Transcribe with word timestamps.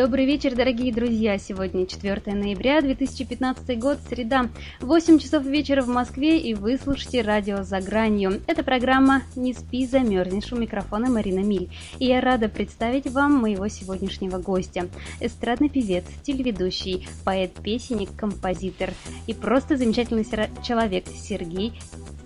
Добрый 0.00 0.24
вечер, 0.24 0.54
дорогие 0.56 0.94
друзья! 0.94 1.36
Сегодня 1.36 1.84
4 1.84 2.34
ноября 2.34 2.80
2015 2.80 3.78
год, 3.78 3.98
среда, 4.08 4.48
8 4.80 5.18
часов 5.18 5.44
вечера 5.44 5.82
в 5.82 5.88
Москве, 5.88 6.38
и 6.40 6.54
вы 6.54 6.78
слушаете 6.78 7.20
радио 7.20 7.64
«За 7.64 7.82
гранью». 7.82 8.40
Это 8.46 8.62
программа 8.62 9.20
«Не 9.36 9.52
спи, 9.52 9.86
замерзнешь» 9.86 10.50
у 10.54 10.56
микрофона 10.56 11.10
Марина 11.10 11.40
Миль. 11.40 11.68
И 11.98 12.06
я 12.06 12.22
рада 12.22 12.48
представить 12.48 13.10
вам 13.10 13.34
моего 13.34 13.68
сегодняшнего 13.68 14.38
гостя. 14.38 14.88
Эстрадный 15.20 15.68
певец, 15.68 16.04
телеведущий, 16.22 17.06
поэт-песенник, 17.26 18.08
композитор 18.16 18.94
и 19.26 19.34
просто 19.34 19.76
замечательный 19.76 20.24
человек 20.62 21.04
Сергей 21.08 21.74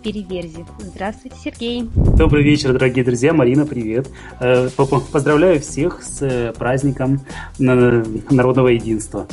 Переверзев. 0.04 0.66
Здравствуйте, 0.78 1.36
Сергей. 1.42 1.88
Добрый 1.94 2.44
вечер, 2.44 2.74
дорогие 2.74 3.04
друзья. 3.04 3.32
Марина, 3.32 3.64
привет. 3.64 4.10
Э, 4.38 4.68
поздравляю 4.68 5.60
всех 5.60 6.02
с 6.02 6.20
э, 6.20 6.52
праздником 6.52 7.22
народного 7.58 8.68
единства. 8.68 9.26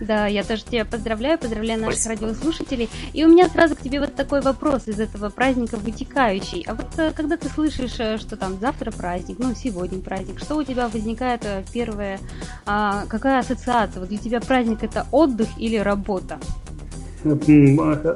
Да, 0.00 0.26
я 0.26 0.42
тоже 0.42 0.64
тебя 0.64 0.84
поздравляю, 0.84 1.38
поздравляю 1.38 1.80
наших 1.80 2.00
Спасибо. 2.00 2.28
радиослушателей. 2.28 2.88
И 3.12 3.24
у 3.24 3.28
меня 3.28 3.48
сразу 3.48 3.76
к 3.76 3.80
тебе 3.80 4.00
вот 4.00 4.14
такой 4.14 4.40
вопрос 4.40 4.88
из 4.88 5.00
этого 5.00 5.28
праздника 5.28 5.76
вытекающий. 5.76 6.64
А 6.66 6.74
вот 6.74 6.86
э, 6.96 7.12
когда 7.14 7.36
ты 7.36 7.50
слышишь, 7.50 7.92
что 7.92 8.36
там 8.36 8.58
завтра 8.58 8.92
праздник, 8.92 9.38
ну 9.38 9.54
сегодня 9.54 10.00
праздник, 10.00 10.38
что 10.38 10.56
у 10.56 10.62
тебя 10.62 10.88
возникает 10.88 11.46
первое, 11.74 12.20
а, 12.64 13.04
какая 13.08 13.40
ассоциация? 13.40 14.00
Вот 14.00 14.08
для 14.08 14.18
тебя 14.18 14.40
праздник 14.40 14.82
это 14.82 15.06
отдых 15.12 15.48
или 15.58 15.76
работа? 15.76 16.38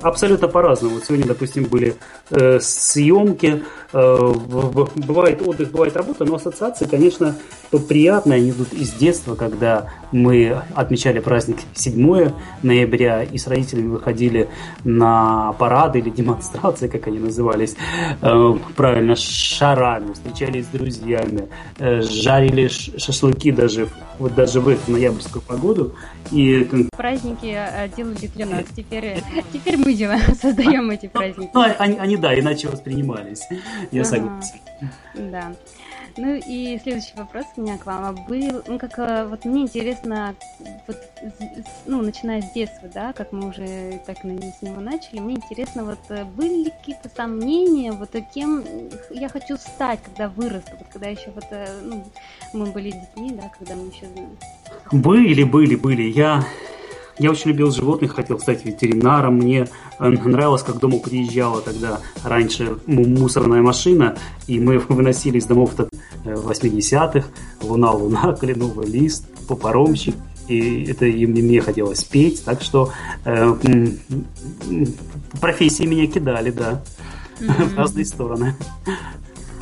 Абсолютно 0.02 0.48
по-разному. 0.48 0.94
Вот 0.94 1.04
сегодня, 1.04 1.26
допустим, 1.26 1.64
были 1.64 1.96
э, 2.30 2.58
съемки, 2.60 3.62
э, 3.92 4.34
бывает 4.96 5.42
отдых, 5.46 5.70
бывает 5.70 5.96
работа, 5.96 6.24
но 6.24 6.36
ассоциации, 6.36 6.86
конечно, 6.86 7.36
приятные, 7.88 8.36
они 8.38 8.50
идут 8.50 8.72
из 8.72 8.92
детства, 8.92 9.34
когда 9.34 9.90
мы 10.12 10.62
отмечали 10.74 11.20
праздник 11.20 11.58
7 11.74 12.32
ноября 12.62 13.22
и 13.22 13.38
с 13.38 13.46
родителями 13.46 13.88
выходили 13.88 14.48
на 14.84 15.52
парады 15.54 16.00
или 16.00 16.10
демонстрации, 16.10 16.88
как 16.88 17.06
они 17.06 17.18
назывались, 17.18 17.76
э, 18.20 18.54
правильно, 18.76 19.16
шарами, 19.16 20.12
встречались 20.12 20.66
с 20.66 20.68
друзьями, 20.68 21.48
э, 21.78 22.02
жарили 22.02 22.68
шашлыки 22.68 23.52
даже, 23.52 23.88
вот 24.20 24.34
даже 24.34 24.60
в 24.60 24.68
эту 24.68 24.92
ноябрьскую 24.92 25.42
погоду. 25.42 25.94
И... 26.30 26.68
Праздники 26.96 27.52
э, 27.56 27.88
делали 27.96 28.26
для 28.26 28.46
нас, 28.46 28.64
теперь, 28.76 29.22
теперь 29.52 29.78
мы 29.78 29.94
делаем, 29.94 30.34
создаем 30.40 30.90
эти 30.90 31.08
праздники. 31.08 31.50
Ну, 31.54 31.64
они, 31.78 31.96
они, 31.96 32.16
да, 32.16 32.38
иначе 32.38 32.68
воспринимались, 32.68 33.42
я 33.90 34.02
ага. 34.02 34.10
согласен. 34.10 34.60
Да. 35.14 35.52
Ну 36.20 36.34
и 36.34 36.78
следующий 36.82 37.14
вопрос 37.16 37.46
у 37.56 37.62
меня 37.62 37.78
к 37.78 37.86
вам. 37.86 38.04
А 38.04 38.12
был, 38.12 38.62
ну 38.66 38.78
как 38.78 38.98
э, 38.98 39.24
вот 39.24 39.46
мне 39.46 39.62
интересно, 39.62 40.34
вот, 40.86 40.98
ну 41.86 42.02
начиная 42.02 42.42
с 42.42 42.52
детства, 42.52 42.90
да, 42.92 43.14
как 43.14 43.32
мы 43.32 43.48
уже 43.48 44.02
так 44.06 44.18
с 44.18 44.24
него 44.62 44.80
начали, 44.82 45.18
мне 45.18 45.36
интересно, 45.36 45.82
вот 45.82 45.98
э, 46.10 46.24
были 46.24 46.64
ли 46.64 46.70
какие-то 46.78 47.08
сомнения, 47.08 47.92
вот 47.92 48.14
э, 48.14 48.22
кем 48.34 48.62
я 49.08 49.30
хочу 49.30 49.56
стать, 49.56 50.00
когда 50.02 50.28
вырасту, 50.28 50.72
вот 50.78 50.88
когда 50.92 51.08
еще 51.08 51.30
вот, 51.30 51.46
ну, 51.84 52.04
мы 52.52 52.66
были 52.66 52.90
детьми, 52.90 53.30
да, 53.30 53.50
когда 53.58 53.74
мы 53.76 53.86
еще... 53.86 54.06
Были, 54.92 55.44
были, 55.44 55.74
были. 55.74 56.02
Я 56.02 56.44
я 57.20 57.30
очень 57.30 57.50
любил 57.50 57.70
животных, 57.70 58.14
хотел 58.14 58.40
стать 58.40 58.64
ветеринаром. 58.64 59.36
Мне 59.36 59.68
э, 59.98 60.08
нравилось, 60.08 60.62
как 60.62 60.78
дома 60.78 60.98
приезжала 60.98 61.60
тогда 61.60 62.00
раньше 62.24 62.78
мусорная 62.86 63.60
машина, 63.60 64.16
и 64.46 64.58
мы 64.58 64.78
выносили 64.88 65.36
из 65.38 65.44
домов 65.44 65.74
80-х 66.24 67.18
э, 67.18 67.22
«Луна, 67.66 67.90
луна», 67.92 68.34
«Кленовый 68.40 68.86
лист», 68.86 69.26
«Попоромщик». 69.46 70.14
И 70.48 70.84
это 70.84 71.04
и 71.04 71.26
мне, 71.26 71.42
мне 71.42 71.60
хотелось 71.60 72.02
петь, 72.04 72.42
так 72.44 72.62
что 72.62 72.90
э, 73.26 73.54
профессии 75.40 75.84
меня 75.84 76.06
кидали, 76.06 76.50
да, 76.50 76.82
mm-hmm. 77.38 77.64
в 77.74 77.76
разные 77.76 78.06
стороны. 78.06 78.54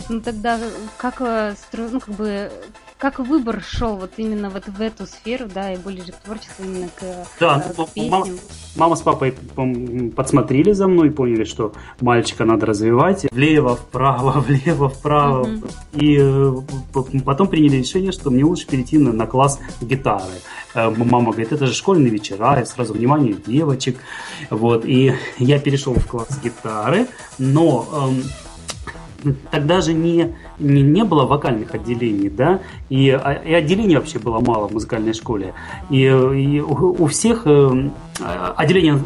Ну 0.08 0.20
тогда 0.20 0.60
как, 0.96 1.20
э, 1.20 1.54
ну, 1.72 1.98
как 2.00 2.14
бы 2.14 2.50
как 2.98 3.20
выбор 3.20 3.62
шел 3.62 3.96
вот 3.96 4.10
именно 4.16 4.50
вот 4.50 4.66
в 4.66 4.80
эту 4.80 5.06
сферу, 5.06 5.46
да, 5.52 5.72
и 5.72 5.76
более 5.76 6.04
же 6.04 6.12
к 6.12 6.16
творчеству, 6.16 6.64
именно 6.64 6.88
к, 6.88 7.02
да, 7.38 7.64
э, 7.64 7.72
к 7.72 7.88
песням? 7.90 8.10
Мама, 8.10 8.26
мама 8.76 8.96
с 8.96 9.02
папой 9.02 9.34
подсмотрели 10.16 10.72
за 10.72 10.88
мной, 10.88 11.12
поняли, 11.12 11.44
что 11.44 11.72
мальчика 12.00 12.44
надо 12.44 12.66
развивать 12.66 13.26
влево, 13.30 13.76
вправо, 13.76 14.40
влево, 14.46 14.88
вправо. 14.88 15.42
Угу. 15.42 15.66
И 15.92 16.18
э, 16.20 16.52
потом 17.24 17.46
приняли 17.46 17.76
решение, 17.76 18.10
что 18.10 18.30
мне 18.30 18.44
лучше 18.44 18.66
перейти 18.66 18.98
на, 18.98 19.12
на 19.12 19.26
класс 19.26 19.60
гитары. 19.80 20.24
Э, 20.74 20.90
мама 20.90 21.30
говорит, 21.30 21.52
это 21.52 21.66
же 21.66 21.74
школьные 21.74 22.10
вечера, 22.10 22.60
и 22.60 22.64
сразу 22.64 22.94
внимание 22.94 23.36
девочек. 23.46 23.98
Вот, 24.50 24.84
и 24.84 25.14
я 25.38 25.60
перешел 25.60 25.94
в 25.94 26.06
класс 26.06 26.40
гитары, 26.42 27.06
но 27.38 28.10
эм, 29.24 29.34
тогда 29.50 29.80
же 29.80 29.94
не, 29.94 30.34
не, 30.58 30.82
не 30.82 31.04
было 31.04 31.24
вокальных 31.24 31.74
отделений, 31.74 32.28
да, 32.28 32.60
и, 32.88 33.10
а, 33.10 33.32
и 33.32 33.52
отделений 33.52 33.96
вообще 33.96 34.18
было 34.18 34.40
мало 34.40 34.68
в 34.68 34.72
музыкальной 34.72 35.14
школе. 35.14 35.54
И, 35.90 36.02
и 36.04 36.60
у, 36.60 37.04
у 37.04 37.06
всех 37.06 37.42
э, 37.46 37.90
отделение 38.56 38.98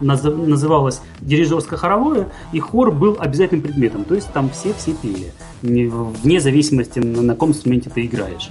называлось 0.00 1.00
дирижерско-хоровое, 1.20 2.28
и 2.52 2.60
хор 2.60 2.90
был 2.90 3.16
обязательным 3.18 3.62
предметом, 3.62 4.04
то 4.04 4.14
есть 4.14 4.32
там 4.32 4.50
все-все 4.50 4.92
пели, 4.94 5.32
вне 5.62 6.40
зависимости, 6.40 6.98
на 6.98 7.34
каком 7.34 7.50
инструменте 7.50 7.90
ты 7.90 8.04
играешь. 8.06 8.50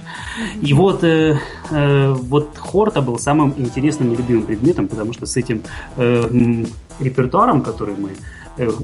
И 0.60 0.72
вот, 0.72 1.04
э, 1.04 1.38
э, 1.70 2.12
вот 2.12 2.56
хор-то 2.56 3.02
был 3.02 3.18
самым 3.18 3.54
интересным 3.56 4.12
и 4.12 4.16
любимым 4.16 4.44
предметом, 4.44 4.88
потому 4.88 5.12
что 5.12 5.26
с 5.26 5.36
этим 5.36 5.62
э, 5.96 6.64
репертуаром, 7.00 7.62
который 7.62 7.94
мы 7.96 8.10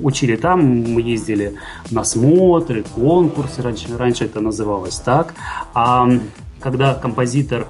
учили 0.03 0.37
там, 0.37 0.61
мы 0.61 1.03
ездили 1.03 1.55
на 1.91 2.05
смотры, 2.05 2.85
конкурсы, 2.95 3.63
раньше, 3.63 3.97
раньше 3.97 4.25
это 4.25 4.41
называлось 4.41 4.97
так. 4.97 5.35
А 5.75 6.09
когда 6.61 6.95
композитор 6.95 7.67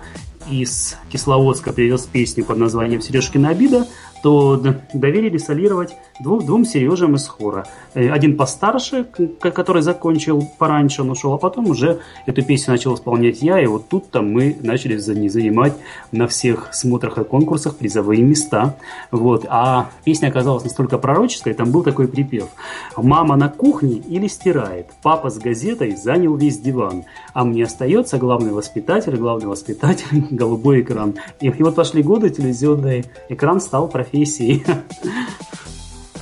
из 0.50 0.97
Кисловодска 1.11 1.72
привез 1.72 2.03
песню 2.03 2.44
под 2.44 2.59
названием 2.59 3.00
«Сережкина 3.00 3.50
обида», 3.50 3.87
то 4.22 4.62
доверили 4.92 5.38
солировать 5.38 5.97
двум, 6.20 6.44
двум 6.44 6.64
Сережам 6.64 7.14
из 7.14 7.26
хора. 7.26 7.66
Э, 7.94 8.10
один 8.10 8.36
постарше, 8.36 9.06
который 9.41 9.82
закончил 9.82 10.48
пораньше, 10.58 11.03
он 11.03 11.10
ушел, 11.10 11.32
а 11.34 11.38
потом 11.38 11.69
уже 11.69 12.00
эту 12.26 12.42
песню 12.42 12.72
начал 12.72 12.94
исполнять 12.94 13.42
я, 13.42 13.60
и 13.60 13.66
вот 13.66 13.88
тут-то 13.88 14.22
мы 14.22 14.56
начали 14.60 14.97
занимать 14.97 15.75
на 16.12 16.26
всех 16.26 16.72
смотрах 16.72 17.19
и 17.19 17.25
конкурсах 17.25 17.76
призовые 17.76 18.22
места. 18.22 18.76
Вот. 19.10 19.47
А 19.48 19.91
песня 20.04 20.28
оказалась 20.28 20.64
настолько 20.64 20.98
пророческой, 20.98 21.54
там 21.54 21.70
был 21.70 21.82
такой 21.82 22.08
припев. 22.08 22.48
«Мама 22.97 23.37
на 23.37 23.48
кухне 23.48 23.97
или 23.97 24.26
стирает, 24.26 24.87
папа 25.02 25.31
с 25.31 25.38
газетой 25.38 25.97
занял 25.97 26.37
весь 26.37 26.58
диван, 26.58 27.04
а 27.33 27.45
мне 27.45 27.65
остается 27.65 28.19
главный 28.19 28.53
воспитатель, 28.53 29.17
главный 29.17 29.47
воспитатель, 29.47 30.27
голубой 30.31 30.82
экран». 30.82 31.15
И, 31.41 31.49
и 31.49 31.62
вот 31.62 31.75
пошли 31.75 32.03
годы, 32.03 32.31
телевизионный 32.31 33.05
экран 33.29 33.61
стал 33.61 33.88
профессией. 33.88 34.65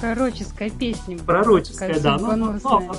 Пророческая 0.00 0.70
песня. 0.70 1.18
Пророческая, 1.18 1.98
да. 1.98 2.18
Но, 2.18 2.36
но, 2.36 2.54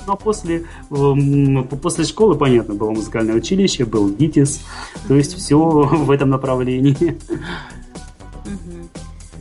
но, 0.06 0.16
после, 0.16 0.66
э, 0.90 1.62
после 1.80 2.04
школы, 2.04 2.34
понятно, 2.34 2.74
было 2.74 2.90
музыкальное 2.90 3.34
училище, 3.36 3.86
был 3.86 4.10
ГИТИС. 4.10 4.60
То 5.08 5.14
есть 5.14 5.34
все 5.34 5.58
в 5.58 6.10
этом 6.10 6.28
направлении. 6.28 7.18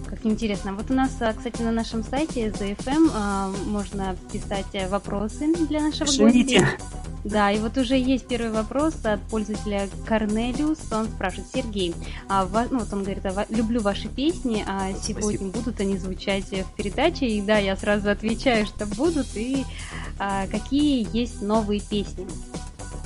Как 0.07 0.25
интересно. 0.25 0.73
Вот 0.73 0.89
у 0.91 0.93
нас, 0.93 1.11
а, 1.19 1.33
кстати, 1.33 1.61
на 1.61 1.71
нашем 1.71 2.03
сайте 2.03 2.49
ZFM 2.49 3.11
а, 3.13 3.51
можно 3.65 4.15
писать 4.31 4.89
вопросы 4.89 5.53
для 5.67 5.81
нашего 5.81 6.07
Пишите. 6.07 6.59
гостя. 6.59 6.77
Да, 7.23 7.51
и 7.51 7.59
вот 7.59 7.77
уже 7.77 7.97
есть 7.97 8.27
первый 8.27 8.51
вопрос 8.51 8.93
от 9.03 9.21
пользователя 9.23 9.89
Корнелиус. 10.05 10.79
Он 10.91 11.07
спрашивает, 11.07 11.47
Сергей, 11.53 11.93
а, 12.29 12.47
ну 12.71 12.79
вот 12.79 12.93
он 12.93 13.03
говорит, 13.03 13.25
а, 13.25 13.45
люблю 13.49 13.81
ваши 13.81 14.07
песни, 14.07 14.63
а 14.65 14.93
сегодня 14.93 15.37
Спасибо. 15.37 15.51
будут 15.51 15.79
они 15.81 15.97
звучать 15.97 16.45
в 16.49 16.75
передаче? 16.75 17.27
И 17.27 17.41
да, 17.41 17.57
я 17.57 17.75
сразу 17.75 18.09
отвечаю, 18.09 18.65
что 18.65 18.85
будут. 18.85 19.27
И 19.35 19.65
а, 20.17 20.47
какие 20.47 21.07
есть 21.15 21.41
новые 21.41 21.81
песни? 21.81 22.25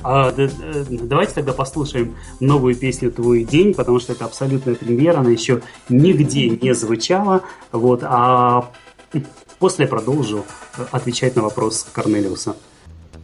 А, 0.03 0.31
давайте 0.31 1.33
тогда 1.33 1.53
послушаем 1.53 2.15
новую 2.39 2.75
песню 2.75 3.11
«Твой 3.11 3.43
день», 3.43 3.73
потому 3.73 3.99
что 3.99 4.13
это 4.13 4.25
абсолютная 4.25 4.75
премьера, 4.75 5.19
она 5.19 5.29
еще 5.29 5.61
нигде 5.89 6.49
не 6.49 6.73
звучала. 6.73 7.41
Вот, 7.71 8.01
а 8.03 8.71
после 9.59 9.87
продолжу 9.87 10.45
отвечать 10.91 11.35
на 11.35 11.41
вопрос 11.41 11.87
Корнелиуса. 11.93 12.55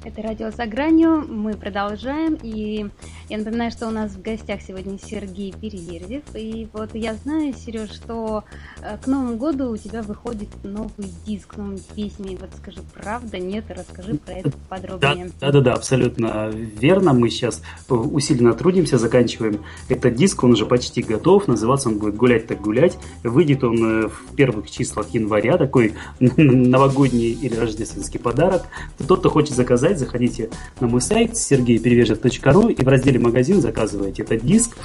Это 0.01 0.21
радио 0.21 0.49
«За 0.49 0.65
гранью». 0.65 1.25
Мы 1.27 1.55
продолжаем. 1.55 2.37
И 2.41 2.87
я 3.27 3.37
напоминаю, 3.37 3.69
что 3.69 3.85
у 3.85 3.91
нас 3.91 4.13
в 4.13 4.21
гостях 4.21 4.61
сегодня 4.61 4.97
Сергей 4.97 5.51
Перевердев. 5.51 6.23
И 6.33 6.69
вот 6.71 6.95
я 6.95 7.15
знаю, 7.15 7.53
Сереж, 7.53 7.91
что 7.91 8.45
э, 8.81 8.97
к 8.97 9.07
Новому 9.07 9.35
году 9.35 9.69
у 9.69 9.75
тебя 9.75 10.01
выходит 10.01 10.47
новый 10.63 11.11
диск, 11.25 11.57
новые 11.57 11.81
песни. 11.97 12.37
Вот 12.39 12.49
скажи, 12.55 12.79
правда, 12.93 13.39
нет? 13.39 13.65
Расскажи 13.67 14.13
про 14.15 14.35
это 14.35 14.51
подробнее. 14.69 15.31
Да, 15.41 15.51
да, 15.51 15.59
да, 15.59 15.73
абсолютно 15.73 16.47
верно. 16.49 17.11
Мы 17.11 17.29
сейчас 17.29 17.61
усиленно 17.89 18.53
трудимся, 18.53 18.97
заканчиваем 18.97 19.65
этот 19.89 20.15
диск. 20.15 20.41
Он 20.45 20.53
уже 20.53 20.65
почти 20.65 21.01
готов. 21.01 21.49
Называться 21.49 21.89
он 21.89 21.99
будет 21.99 22.15
«Гулять 22.15 22.47
так 22.47 22.61
гулять». 22.61 22.97
Выйдет 23.23 23.65
он 23.65 24.05
э, 24.05 24.07
в 24.07 24.33
первых 24.37 24.71
числах 24.71 25.09
января. 25.09 25.57
Такой 25.57 25.93
новогодний 26.21 27.33
или 27.33 27.55
рождественский 27.55 28.19
подарок. 28.19 28.63
Тот, 29.05 29.19
кто 29.19 29.29
хочет 29.29 29.55
заказать 29.57 29.88
заказать, 29.89 29.99
заходите 29.99 30.49
на 30.79 30.87
мой 30.87 31.01
сайт 31.01 31.37
сергейперевежев.ру 31.37 32.69
и 32.69 32.83
в 32.83 32.87
разделе 32.87 33.19
«Магазин» 33.19 33.61
заказывайте 33.61 34.23
этот 34.23 34.45
диск. 34.45 34.77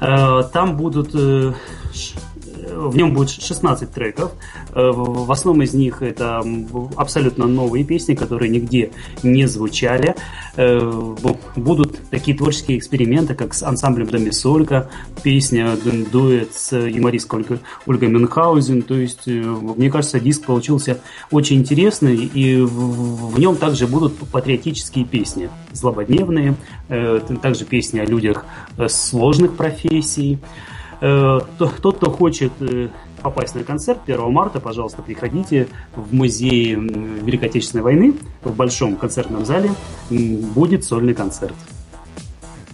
Э, 0.00 0.42
там 0.52 0.76
будут 0.76 1.10
э, 1.14 1.52
в 2.70 2.96
нем 2.96 3.14
будет 3.14 3.30
16 3.30 3.90
треков. 3.90 4.32
Э, 4.74 4.90
в 4.92 5.30
основном 5.30 5.62
из 5.62 5.74
них 5.74 6.02
это 6.02 6.44
абсолютно 6.96 7.46
новые 7.46 7.84
песни, 7.84 8.14
которые 8.14 8.50
нигде 8.50 8.90
не 9.22 9.46
звучали. 9.46 10.14
Э, 10.56 11.14
будут 11.56 11.98
такие 12.10 12.36
творческие 12.36 12.78
эксперименты, 12.78 13.34
как 13.34 13.54
с 13.54 13.62
ансамблем 13.62 14.06
Домисолька, 14.08 14.90
песня 15.22 15.76
дуэт 16.12 16.54
с 16.54 16.76
юмористкой 16.76 17.44
Ольгой 17.86 18.08
Мюнхгаузен. 18.08 18.82
То 18.82 18.94
есть, 18.94 19.26
э, 19.26 19.30
мне 19.30 19.90
кажется, 19.90 20.20
диск 20.20 20.44
получился 20.46 21.00
очень 21.30 21.56
интересный, 21.56 22.16
и 22.16 22.56
в 22.56 23.38
нем 23.38 23.56
также 23.56 23.86
будут 23.86 24.16
патриотические 24.16 25.04
песни, 25.04 25.50
злободневные, 25.72 26.54
также 27.42 27.64
песни 27.64 27.98
о 27.98 28.04
людях 28.04 28.44
сложных 28.88 29.56
профессий. 29.56 30.38
Э, 31.00 31.40
тот, 31.58 31.94
кто 31.94 32.10
хочет 32.10 32.52
э, 32.60 32.88
попасть 33.22 33.54
на 33.54 33.64
концерт 33.64 34.00
1 34.06 34.30
марта, 34.30 34.60
пожалуйста, 34.60 35.02
приходите 35.02 35.68
в 35.94 36.14
музей 36.14 36.74
Великой 36.74 37.48
Отечественной 37.48 37.82
войны 37.82 38.14
в 38.42 38.54
большом 38.54 38.96
концертном 38.96 39.44
зале. 39.44 39.70
Будет 40.10 40.84
сольный 40.84 41.14
концерт. 41.14 41.54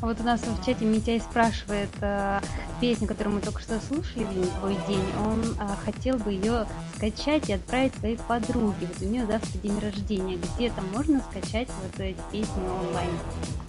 А 0.03 0.07
вот 0.07 0.19
у 0.19 0.23
нас 0.23 0.41
в 0.41 0.65
чате 0.65 0.87
Митяй 0.87 1.21
спрашивает 1.21 1.91
э, 2.01 2.41
песню, 2.81 3.07
которую 3.07 3.37
мы 3.37 3.43
только 3.43 3.61
что 3.61 3.79
слушали, 3.87 4.25
«Твой 4.59 4.75
день». 4.89 5.05
Он 5.27 5.41
э, 5.43 5.75
хотел 5.85 6.17
бы 6.17 6.33
ее 6.33 6.65
скачать 6.97 7.51
и 7.51 7.53
отправить 7.53 7.95
своей 7.97 8.17
подруге. 8.17 8.75
Вот 8.81 9.03
у 9.03 9.05
нее 9.05 9.27
завтра 9.27 9.59
день 9.59 9.79
рождения. 9.79 10.39
Где-то 10.57 10.81
можно 10.97 11.21
скачать 11.31 11.69
вот 11.83 12.01
эти 12.01 12.17
песни 12.33 12.63
онлайн? 12.63 13.11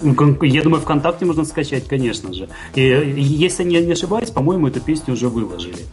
Ну, 0.02 0.44
я 0.44 0.64
думаю, 0.64 0.82
ВКонтакте 0.82 1.26
можно 1.26 1.44
скачать, 1.44 1.88
конечно 1.88 2.34
же. 2.34 2.48
И, 2.76 2.82
если 2.82 3.70
я 3.70 3.82
не 3.82 3.92
ошибаюсь, 3.92 4.30
по-моему, 4.30 4.68
эту 4.68 4.80
песню 4.80 5.16
уже 5.16 5.28
выложили. 5.28 5.86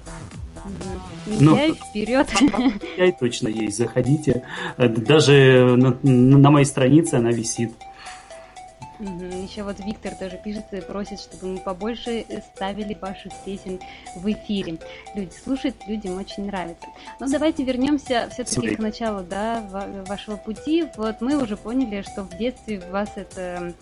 Митяй, 1.26 1.69
ну, 1.70 1.75
вперед! 1.75 2.29
Митяй 2.40 3.17
точно 3.19 3.49
есть, 3.49 3.76
заходите. 3.76 4.44
Даже 4.79 5.75
на, 5.76 5.99
на 6.02 6.50
моей 6.50 6.64
странице 6.64 7.14
она 7.14 7.32
висит. 7.32 7.73
Угу. 9.00 9.25
Еще 9.43 9.62
вот 9.62 9.77
Виктор 9.81 10.15
тоже 10.15 10.41
пишет 10.43 10.65
и 10.73 10.81
просит, 10.81 11.21
чтобы 11.21 11.55
мы 11.55 11.59
побольше 11.59 12.25
ставили 12.55 12.97
ваших 13.00 13.33
песен 13.45 13.79
в 14.17 14.31
эфире. 14.31 14.79
Люди 15.15 15.33
слушают, 15.33 15.77
людям 15.87 16.19
очень 16.19 16.47
нравится. 16.47 16.87
Но 17.21 17.29
давайте 17.29 17.65
вернемся 17.65 18.29
все-таки 18.33 18.75
к 18.75 18.79
началу 18.79 19.23
да, 19.23 19.62
вашего 20.06 20.37
пути. 20.37 20.87
Вот 20.97 21.21
мы 21.21 21.41
уже 21.41 21.56
поняли, 21.56 22.03
что 22.03 22.23
в 22.23 22.37
детстве 22.37 22.83
вас 22.91 23.11
это 23.17 23.73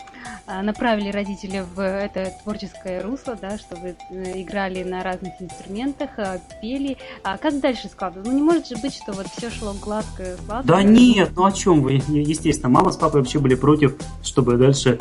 а, 0.45 0.61
направили 0.61 1.09
родители 1.09 1.63
в 1.75 1.79
это 1.79 2.31
творческое 2.43 3.01
русло, 3.01 3.37
да, 3.39 3.57
что 3.57 3.75
вы 3.75 3.95
э, 4.11 4.41
играли 4.41 4.83
на 4.83 5.03
разных 5.03 5.33
инструментах, 5.41 6.11
а, 6.17 6.39
пели. 6.61 6.97
А 7.23 7.37
как 7.37 7.59
дальше 7.59 7.87
складывалось? 7.87 8.27
Ну 8.27 8.35
не 8.35 8.43
может 8.43 8.67
же 8.67 8.75
быть, 8.77 8.93
что 8.93 9.13
вот 9.13 9.27
все 9.27 9.49
шло 9.49 9.73
гладко, 9.73 10.37
гладко. 10.45 10.67
Да 10.67 10.83
нет, 10.83 11.31
ну 11.35 11.45
о 11.45 11.51
чем 11.51 11.81
вы? 11.81 12.01
Естественно, 12.07 12.69
мама 12.69 12.91
с 12.91 12.97
папой 12.97 13.21
вообще 13.21 13.39
были 13.39 13.55
против, 13.55 13.97
чтобы 14.23 14.57
дальше 14.57 14.99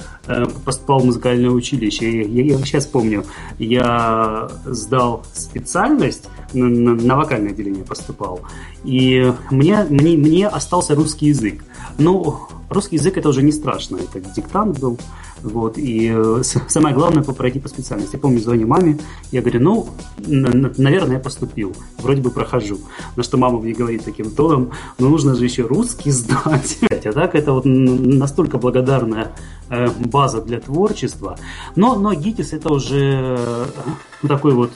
поступал 0.65 1.01
в 1.01 1.05
музыкальное 1.05 1.51
училище. 1.51 2.23
Я, 2.23 2.43
я 2.45 2.59
сейчас 2.59 2.87
помню, 2.87 3.25
я 3.59 4.49
сдал 4.65 5.25
специальность, 5.33 6.29
на, 6.53 6.67
на, 6.67 6.95
на 6.95 7.17
вокальное 7.17 7.51
отделение 7.51 7.85
поступал, 7.85 8.41
и 8.85 9.33
мне, 9.51 9.85
мне, 9.89 10.17
мне 10.17 10.49
остался 10.49 10.95
русский 10.95 11.27
язык. 11.27 11.65
Ну, 11.99 12.39
русский 12.69 12.97
язык 12.97 13.17
это 13.17 13.29
уже 13.29 13.43
не 13.43 13.53
страшно, 13.53 13.97
это 13.97 14.21
диктант 14.21 14.79
был, 14.79 14.99
вот, 15.43 15.79
и 15.79 16.13
э, 16.15 16.43
самое 16.69 16.95
главное 16.95 17.23
пройти 17.23 17.61
по 17.61 17.69
специальности. 17.69 18.17
Я 18.17 18.21
помню, 18.21 18.41
звоню 18.41 18.67
маме, 18.67 18.99
я 19.33 19.43
говорю, 19.43 19.61
ну, 19.61 19.89
наверное, 20.27 21.17
я 21.17 21.23
поступил, 21.23 21.75
вроде 21.99 22.23
бы 22.23 22.31
прохожу. 22.31 22.79
На 23.17 23.23
что 23.23 23.37
мама 23.37 23.61
мне 23.61 23.73
говорит 23.73 24.05
таким 24.05 24.31
тоном, 24.31 24.73
ну, 24.99 25.09
нужно 25.09 25.35
же 25.35 25.45
еще 25.45 25.63
русский 25.63 26.11
сдать. 26.11 26.79
А 27.07 27.13
так, 27.13 27.37
это 27.37 27.53
вот 27.53 27.65
настолько 27.65 28.59
благодарная 28.59 29.33
э, 29.71 29.89
база 30.07 30.43
для 30.43 30.59
творчества. 30.59 31.39
Но, 31.77 31.95
но 31.95 32.13
ГИТИС 32.13 32.53
это 32.53 32.73
уже 32.73 33.37
э, 33.39 33.67
такой 34.27 34.55
вот 34.55 34.73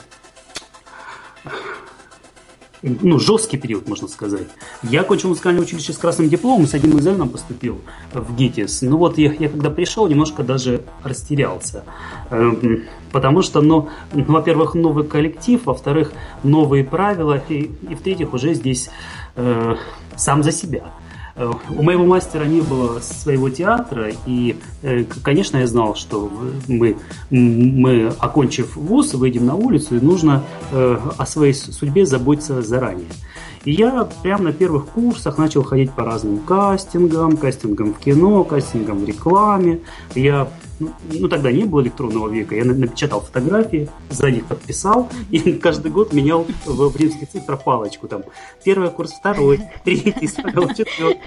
ну, 2.82 3.18
жесткий 3.18 3.58
период, 3.58 3.88
можно 3.88 4.08
сказать. 4.08 4.48
Я 4.82 5.02
окончил 5.02 5.28
музыкальное 5.28 5.62
училище 5.62 5.92
с 5.92 5.98
красным 5.98 6.28
дипломом, 6.28 6.66
с 6.66 6.74
одним 6.74 6.98
экзаменом 6.98 7.28
поступил 7.28 7.80
в 8.12 8.34
ГИТИС. 8.34 8.82
Ну 8.82 8.96
вот 8.96 9.18
я, 9.18 9.32
я 9.32 9.48
когда 9.48 9.70
пришел, 9.70 10.06
немножко 10.08 10.42
даже 10.42 10.82
растерялся. 11.02 11.84
Эм, 12.30 12.84
потому 13.12 13.42
что, 13.42 13.60
ну, 13.60 13.88
ну, 14.12 14.24
во-первых, 14.28 14.74
новый 14.74 15.04
коллектив, 15.04 15.60
во-вторых, 15.64 16.12
новые 16.42 16.84
правила, 16.84 17.42
и, 17.48 17.70
и 17.88 17.94
в-третьих, 17.94 18.32
уже 18.32 18.54
здесь 18.54 18.90
э, 19.36 19.76
сам 20.16 20.42
за 20.42 20.52
себя. 20.52 20.84
Э, 21.40 21.50
у 21.70 21.82
моего 21.82 22.04
мастера 22.04 22.44
не 22.44 22.60
было 22.60 23.00
своего 23.00 23.48
театра, 23.48 24.12
и, 24.26 24.56
э, 24.82 25.04
конечно, 25.22 25.56
я 25.56 25.66
знал, 25.66 25.94
что 25.94 26.30
мы, 26.68 26.98
мы 27.30 28.12
окончив 28.18 28.76
вуз, 28.76 29.14
выйдем 29.14 29.46
на 29.46 29.54
улицу, 29.54 29.96
и 29.96 30.00
нужно 30.00 30.44
э, 30.70 30.98
о 31.16 31.26
своей 31.26 31.54
судьбе 31.54 32.04
заботиться 32.04 32.60
заранее. 32.60 33.08
И 33.64 33.72
я 33.72 34.06
прямо 34.22 34.44
на 34.44 34.52
первых 34.52 34.86
курсах 34.86 35.38
начал 35.38 35.62
ходить 35.62 35.90
по 35.92 36.04
разным 36.04 36.40
кастингам, 36.40 37.38
кастингам 37.38 37.94
в 37.94 37.98
кино, 37.98 38.44
кастингам 38.44 38.98
в 38.98 39.04
рекламе. 39.04 39.80
Я 40.14 40.48
ну, 40.80 41.28
тогда 41.28 41.52
не 41.52 41.64
было 41.64 41.82
электронного 41.82 42.28
века, 42.28 42.54
я 42.54 42.64
напечатал 42.64 43.20
фотографии, 43.20 43.88
за 44.08 44.30
них 44.30 44.46
подписал, 44.46 45.08
и 45.30 45.38
каждый 45.52 45.90
год 45.90 46.12
менял 46.12 46.46
в 46.64 46.96
римских 46.96 47.28
цифрах 47.28 47.64
палочку, 47.64 48.08
там, 48.08 48.22
первый 48.64 48.90
курс, 48.90 49.12
второй, 49.12 49.60
третий, 49.84 50.28
четвертый. 50.28 51.20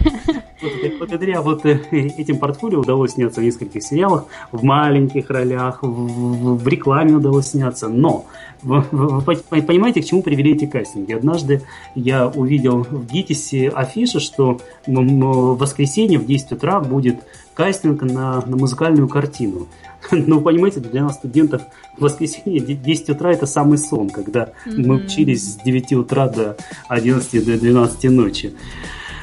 Благодаря 0.97 1.41
вот 1.41 1.65
э, 1.65 1.79
этим 1.91 2.39
портфолио 2.39 2.79
удалось 2.79 3.11
сняться 3.11 3.41
в 3.41 3.43
нескольких 3.43 3.83
сериалах, 3.83 4.25
в 4.51 4.63
маленьких 4.63 5.29
ролях, 5.29 5.79
в 5.81 6.67
рекламе 6.67 7.15
удалось 7.15 7.47
сняться, 7.47 7.89
но 7.89 8.25
вы, 8.63 8.83
вы, 8.91 9.19
вы 9.19 9.61
понимаете, 9.61 10.01
к 10.01 10.05
чему 10.05 10.21
привели 10.21 10.53
эти 10.53 10.65
кастинги? 10.65 11.13
Однажды 11.13 11.61
я 11.95 12.27
увидел 12.27 12.83
в 12.83 13.05
ГИТИСе 13.05 13.69
афишу, 13.69 14.19
что 14.19 14.59
в 14.87 15.57
воскресенье 15.57 16.19
в 16.19 16.25
10 16.25 16.53
утра 16.53 16.79
будет 16.79 17.17
кастинг 17.53 18.01
на, 18.01 18.43
на 18.45 18.57
музыкальную 18.57 19.07
картину. 19.07 19.67
Ну, 20.11 20.41
понимаете, 20.41 20.81
для 20.81 21.03
нас, 21.03 21.15
студентов, 21.15 21.61
в 21.97 22.01
воскресенье 22.01 22.59
10 22.59 23.09
утра 23.11 23.31
это 23.31 23.45
самый 23.45 23.77
сон, 23.77 24.09
когда 24.09 24.51
mm-hmm. 24.65 24.85
мы 24.85 24.95
учились 24.95 25.53
с 25.53 25.55
9 25.63 25.93
утра 25.93 26.27
до 26.27 26.57
11 26.89 27.45
до 27.45 27.57
12 27.57 28.03
ночи. 28.11 28.53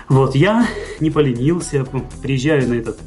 Вот, 0.09 0.35
я 0.35 0.67
не 1.01 1.11
поленился, 1.11 1.85
приезжаю 2.23 2.69
на 2.69 2.75
этот 2.75 2.99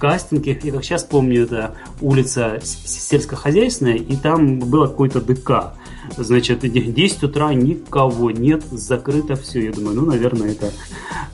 кастинг, 0.00 0.46
я 0.46 0.54
как 0.54 0.82
сейчас 0.82 1.04
помню, 1.04 1.44
это 1.44 1.74
улица 2.00 2.58
сельскохозяйственная, 2.62 3.96
и 3.96 4.16
там 4.16 4.58
было 4.58 4.86
какое-то 4.86 5.20
ДК. 5.20 5.74
Значит, 6.16 6.60
10 6.60 7.22
утра 7.22 7.52
никого 7.54 8.30
нет, 8.30 8.64
закрыто 8.70 9.36
все. 9.36 9.66
Я 9.66 9.72
думаю, 9.72 9.96
ну, 9.96 10.06
наверное, 10.06 10.52
это 10.52 10.72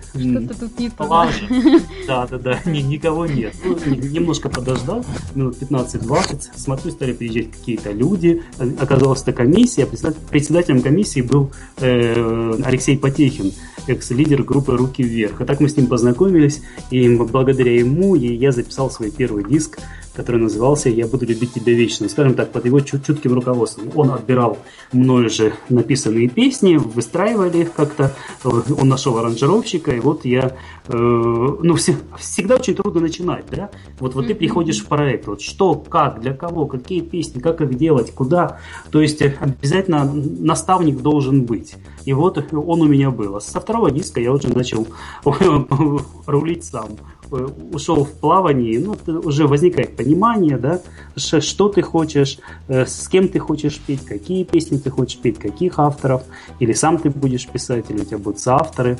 Что-то 0.09 0.59
тут 0.59 0.79
не 0.79 0.89
плаже. 0.89 1.47
Да, 2.07 2.25
да, 2.25 2.37
да, 2.37 2.59
ни, 2.65 2.79
никого 2.79 3.25
нет. 3.25 3.53
Ну, 3.63 3.77
немножко 3.95 4.49
подождал, 4.49 5.05
минут 5.35 5.57
15-20, 5.59 6.51
смотрю, 6.55 6.91
стали 6.91 7.11
приезжать 7.11 7.51
какие-то 7.51 7.91
люди. 7.91 8.41
Оказалось, 8.79 9.21
это 9.23 9.33
комиссия. 9.33 9.85
Председателем 9.85 10.81
комиссии 10.81 11.21
был 11.21 11.51
э, 11.77 12.53
Алексей 12.63 12.97
Потехин, 12.97 13.51
экс-лидер 13.87 14.43
группы 14.43 14.77
«Руки 14.77 15.03
вверх». 15.03 15.41
И 15.41 15.45
так 15.45 15.59
мы 15.59 15.67
с 15.67 15.75
ним 15.75 15.87
познакомились, 15.87 16.61
и 16.91 17.09
благодаря 17.15 17.75
ему 17.75 18.15
я 18.15 18.51
записал 18.51 18.89
свой 18.89 19.11
первый 19.11 19.43
диск 19.43 19.79
который 20.17 20.41
назывался 20.41 20.89
«Я 20.89 21.05
буду 21.07 21.27
любить 21.27 21.53
тебя 21.53 21.73
вечно». 21.73 22.09
Скажем 22.09 22.33
так, 22.33 22.51
под 22.51 22.65
его 22.65 22.79
чут 22.79 23.05
чутким 23.05 23.33
руководством. 23.33 23.91
Он 23.95 24.09
отбирал 24.11 24.57
мною 24.91 25.29
же 25.29 25.53
написанные 25.69 26.27
песни, 26.27 26.75
выстраивали 26.75 27.59
их 27.59 27.73
как-то, 27.73 28.15
он 28.43 28.89
нашел 28.89 29.17
аранжировщика, 29.17 29.91
и 29.91 29.99
вот 29.99 30.25
я... 30.25 30.57
Э, 30.87 30.93
ну, 30.97 31.75
все, 31.75 31.95
всегда 32.17 32.55
очень 32.55 32.73
трудно 32.73 33.01
начинать, 33.01 33.45
да? 33.51 33.69
Вот, 33.99 34.15
вот 34.15 34.27
ты 34.27 34.33
приходишь 34.33 34.83
в 34.83 34.87
проект, 34.87 35.27
вот 35.27 35.41
что, 35.41 35.75
как, 35.75 36.19
для 36.19 36.33
кого, 36.33 36.65
какие 36.65 37.01
песни, 37.01 37.39
как 37.39 37.61
их 37.61 37.77
делать, 37.77 38.11
куда. 38.11 38.59
То 38.91 39.01
есть 39.01 39.21
обязательно 39.21 40.11
наставник 40.13 41.01
должен 41.01 41.43
быть. 41.43 41.75
И 42.05 42.13
вот 42.13 42.37
он 42.53 42.81
у 42.81 42.87
меня 42.87 43.11
был. 43.11 43.35
А 43.35 43.41
со 43.41 43.59
второго 43.59 43.91
диска 43.91 44.19
я 44.19 44.31
уже 44.31 44.47
начал 44.47 44.87
рулить 46.25 46.63
сам. 46.63 46.89
Э, 47.29 47.47
ушел 47.73 48.05
в 48.05 48.11
плавание, 48.11 48.79
ну, 48.79 48.95
уже 49.19 49.47
возникает 49.47 49.97
понимание, 49.97 50.57
да, 50.57 50.81
что 51.15 51.67
ты 51.67 51.81
хочешь, 51.81 52.39
э, 52.67 52.85
с 52.85 53.07
кем 53.09 53.27
ты 53.27 53.39
хочешь 53.39 53.79
петь, 53.79 54.05
какие 54.05 54.43
песни 54.43 54.77
ты 54.77 54.89
хочешь 54.89 55.19
петь, 55.19 55.37
каких 55.37 55.77
авторов, 55.77 56.23
или 56.59 56.71
сам 56.71 56.97
ты 56.97 57.09
будешь 57.09 57.47
писать, 57.47 57.85
или 57.89 58.01
у 58.01 58.05
тебя 58.05 58.17
будут 58.17 58.39
соавторы. 58.39 58.97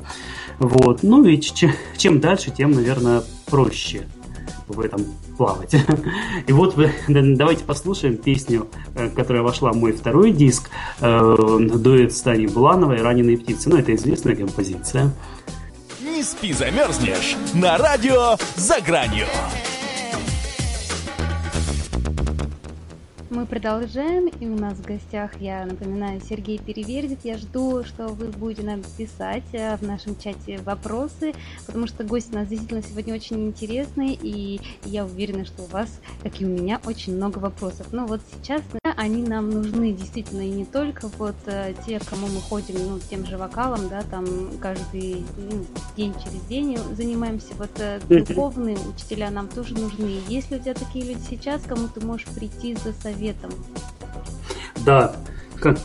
Вот. 0.59 1.03
Ну 1.03 1.23
и 1.25 1.39
чем 1.39 2.19
дальше, 2.19 2.51
тем, 2.51 2.71
наверное, 2.71 3.23
проще 3.45 4.01
в 4.67 4.81
этом 4.81 5.05
плавать. 5.37 5.73
И 6.47 6.51
вот 6.51 6.75
давайте 7.17 7.63
послушаем 7.63 8.17
песню, 8.17 8.67
э, 8.95 9.09
которая 9.09 9.41
вошла 9.41 9.71
в 9.71 9.77
мой 9.77 9.93
второй 9.93 10.31
диск, 10.31 10.69
дуэт 10.99 12.11
Стани 12.11 12.47
Булановой 12.47 13.01
«Раненые 13.01 13.37
птицы». 13.37 13.69
Ну, 13.69 13.77
это 13.77 13.95
известная 13.95 14.35
композиция. 14.35 15.13
Не 16.07 16.23
спи, 16.23 16.53
замерзнешь 16.53 17.35
на 17.53 17.77
радио 17.77 18.37
«За 18.55 18.79
гранью». 18.79 19.25
Мы 23.29 23.45
продолжаем, 23.45 24.27
и 24.27 24.47
у 24.47 24.57
нас 24.57 24.77
в 24.77 24.85
гостях, 24.85 25.39
я 25.41 25.65
напоминаю, 25.65 26.21
Сергей 26.21 26.59
Перевердит. 26.59 27.19
Я 27.23 27.37
жду, 27.37 27.83
что 27.83 28.07
вы 28.07 28.27
будете 28.27 28.63
нам 28.63 28.81
писать 28.97 29.43
э, 29.51 29.75
в 29.75 29.81
нашем 29.81 30.17
чате 30.17 30.59
вопросы, 30.59 31.33
потому 31.65 31.87
что 31.87 32.05
гости 32.05 32.31
у 32.31 32.35
нас 32.35 32.47
действительно 32.47 32.81
сегодня 32.81 33.13
очень 33.13 33.47
интересные, 33.47 34.17
и 34.19 34.61
я 34.85 35.05
уверена, 35.05 35.45
что 35.45 35.63
у 35.63 35.67
вас, 35.67 35.99
как 36.23 36.41
и 36.41 36.45
у 36.45 36.47
меня, 36.47 36.79
очень 36.85 37.15
много 37.15 37.39
вопросов. 37.39 37.87
Но 37.91 38.07
вот 38.07 38.21
сейчас 38.31 38.61
они 38.97 39.21
нам 39.21 39.51
нужны 39.51 39.93
действительно, 39.93 40.41
и 40.41 40.49
не 40.49 40.65
только 40.65 41.07
вот 41.19 41.35
э, 41.45 41.75
те, 41.85 41.99
кому 41.99 42.27
мы 42.27 42.41
ходим, 42.41 42.75
ну, 42.79 42.99
тем 42.99 43.27
же 43.27 43.37
вокалом, 43.37 43.89
да, 43.89 44.01
там 44.01 44.25
каждый 44.59 45.23
ну, 45.37 45.65
день 45.95 46.15
через 46.15 46.41
день 46.49 46.77
занимаемся. 46.95 47.53
Вот 47.59 47.69
э, 47.77 47.99
духовные 48.09 48.75
учителя 48.75 49.29
нам 49.29 49.49
тоже 49.49 49.75
нужны. 49.75 50.19
Есть 50.27 50.49
ли 50.49 50.57
у 50.57 50.59
тебя 50.59 50.73
такие 50.73 51.05
люди 51.05 51.21
сейчас, 51.29 51.61
кому 51.61 51.87
ты 51.87 52.03
можешь 52.03 52.25
прийти 52.25 52.75
за 52.75 52.91
советом? 52.91 53.51
Да, 54.83 55.15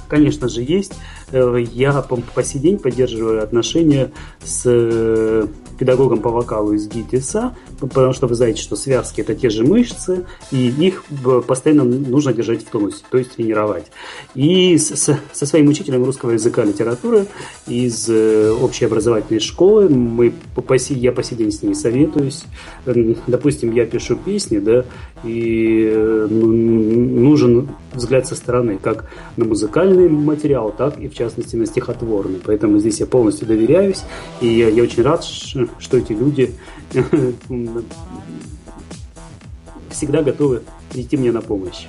конечно 0.08 0.48
же, 0.48 0.62
есть. 0.62 0.94
Э, 1.32 1.64
я 1.72 2.02
по, 2.02 2.42
сей 2.42 2.58
день 2.58 2.78
поддерживаю 2.78 3.42
отношения 3.42 4.12
с 4.44 4.62
э, 4.66 5.46
педагогом 5.78 6.20
по 6.20 6.30
вокалу 6.30 6.72
из 6.74 6.86
ГИТИСа, 6.88 7.54
потому 7.80 8.12
что 8.12 8.26
вы 8.26 8.34
знаете, 8.34 8.62
что 8.62 8.76
связки 8.76 9.20
это 9.20 9.34
те 9.34 9.50
же 9.50 9.64
мышцы, 9.64 10.26
и 10.50 10.68
их 10.68 11.04
постоянно 11.46 11.84
нужно 11.84 12.32
держать 12.32 12.64
в 12.64 12.70
тонусе, 12.70 13.02
то 13.10 13.18
есть 13.18 13.32
тренировать. 13.32 13.86
И 14.34 14.78
со 14.78 15.18
своим 15.32 15.68
учителем 15.68 16.04
русского 16.04 16.32
языка 16.32 16.62
и 16.62 16.68
литературы 16.68 17.26
из 17.66 18.08
э, 18.08 18.50
общеобразовательной 18.52 19.40
школы 19.40 19.88
мы 19.88 20.32
по, 20.54 20.76
я 20.90 21.12
по 21.12 21.22
сей 21.22 21.36
день 21.36 21.50
с 21.50 21.62
ней 21.62 21.74
советуюсь. 21.74 22.44
Допустим, 23.26 23.72
я 23.72 23.86
пишу 23.86 24.16
песни, 24.16 24.58
да, 24.58 24.84
и 25.24 25.92
ну, 26.30 26.46
нужен 26.46 27.68
взгляд 27.92 28.26
со 28.26 28.34
стороны, 28.34 28.78
как 28.78 29.08
на 29.36 29.44
музыкальный 29.44 30.08
материал, 30.08 30.72
так 30.76 30.98
и 30.98 31.08
в 31.08 31.14
частности 31.22 31.56
на 31.56 31.66
стихотворный. 31.66 32.40
Поэтому 32.44 32.78
здесь 32.78 33.00
я 33.00 33.06
полностью 33.06 33.46
доверяюсь, 33.46 34.02
и 34.40 34.48
я, 34.48 34.68
я 34.68 34.82
очень 34.82 35.02
рад, 35.02 35.24
что 35.24 35.96
эти 35.96 36.12
люди 36.12 36.54
всегда 39.90 40.22
готовы 40.22 40.62
прийти 40.90 41.16
мне 41.16 41.32
на 41.32 41.40
помощь. 41.40 41.86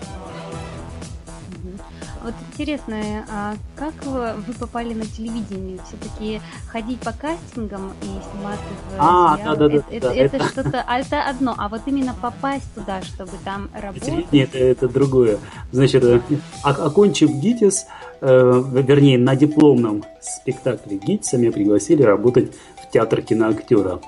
Вот 2.23 2.33
интересно, 2.53 2.95
а 3.29 3.55
как 3.75 3.93
вы 4.05 4.53
попали 4.57 4.93
на 4.93 5.05
телевидение? 5.05 5.77
Все-таки 5.85 6.39
ходить 6.69 6.99
по 7.01 7.11
кастингам 7.11 7.91
и 8.01 8.05
сниматься 8.05 8.63
в 8.63 8.97
а, 8.97 9.37
сериал, 9.37 9.57
да, 9.57 9.67
да, 9.67 9.75
это, 9.75 10.07
да, 10.07 10.15
это, 10.15 10.37
это 10.37 10.47
что-то, 10.47 10.83
а 10.87 10.99
это 10.99 11.21
одно, 11.21 11.53
а 11.57 11.67
вот 11.67 11.81
именно 11.85 12.15
попасть 12.21 12.73
туда, 12.75 13.01
чтобы 13.01 13.31
там 13.43 13.69
работать? 13.73 14.31
Нет, 14.31 14.55
это, 14.55 14.57
это 14.57 14.87
другое. 14.87 15.37
Значит, 15.73 16.01
э, 16.05 16.21
окончив 16.63 17.29
ГИТИС, 17.29 17.87
э, 18.23 18.63
вернее, 18.71 19.17
на 19.17 19.35
дипломном 19.35 20.03
спектакле 20.21 20.97
ГИТИСа 20.97 21.37
меня 21.37 21.51
пригласили 21.51 22.03
работать 22.03 22.51
в 22.81 22.91
театр 22.91 23.21
киноактера. 23.21 23.99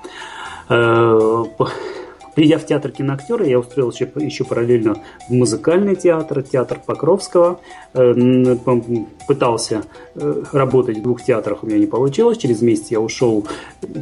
Э, 0.68 1.44
Придя 2.36 2.58
в 2.58 2.66
театр 2.66 2.90
киноактера, 2.90 3.46
я 3.46 3.58
устроил 3.58 3.90
еще, 3.90 4.10
еще 4.16 4.44
параллельно 4.44 4.96
в 5.26 5.32
музыкальный 5.32 5.96
театр, 5.96 6.42
театр 6.42 6.78
Покровского. 6.84 7.60
Э, 7.94 8.12
пытался 9.26 9.84
э, 10.14 10.42
работать 10.52 10.98
в 10.98 11.02
двух 11.02 11.24
театрах, 11.24 11.62
у 11.62 11.66
меня 11.66 11.78
не 11.78 11.86
получилось. 11.86 12.36
Через 12.36 12.60
месяц 12.60 12.88
я 12.88 13.00
ушел, 13.00 13.46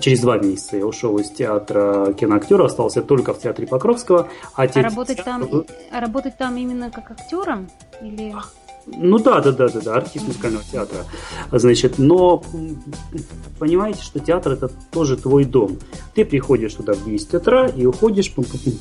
через 0.01 0.19
два 0.19 0.39
месяца 0.39 0.77
я 0.77 0.85
ушел 0.85 1.17
из 1.19 1.31
театра 1.31 2.13
киноактера, 2.19 2.65
остался 2.65 3.03
только 3.03 3.35
в 3.35 3.39
театре 3.39 3.69
Покровского. 3.69 4.29
А, 4.57 4.65
а, 4.65 4.83
работать, 4.83 5.19
театр... 5.19 5.47
там, 5.47 5.65
а 5.93 6.01
работать 6.01 6.37
там 6.37 6.57
именно 6.57 6.91
как 6.91 7.13
актером? 7.13 7.69
Или... 8.03 8.35
Ну 8.87 9.19
да, 9.19 9.41
да, 9.41 9.51
да, 9.51 9.69
да, 9.69 9.81
да, 9.81 9.95
артист 9.95 10.27
музыкального 10.27 10.65
театра. 10.71 11.05
Значит, 11.51 11.99
но 11.99 12.43
понимаете, 13.59 14.03
что 14.03 14.21
театр 14.21 14.53
это 14.53 14.71
тоже 14.93 15.17
твой 15.17 15.45
дом. 15.45 15.79
Ты 16.15 16.25
приходишь 16.25 16.75
туда 16.75 16.93
в 16.93 17.05
10 17.05 17.35
утра 17.35 17.67
и 17.67 17.87
уходишь, 17.87 18.33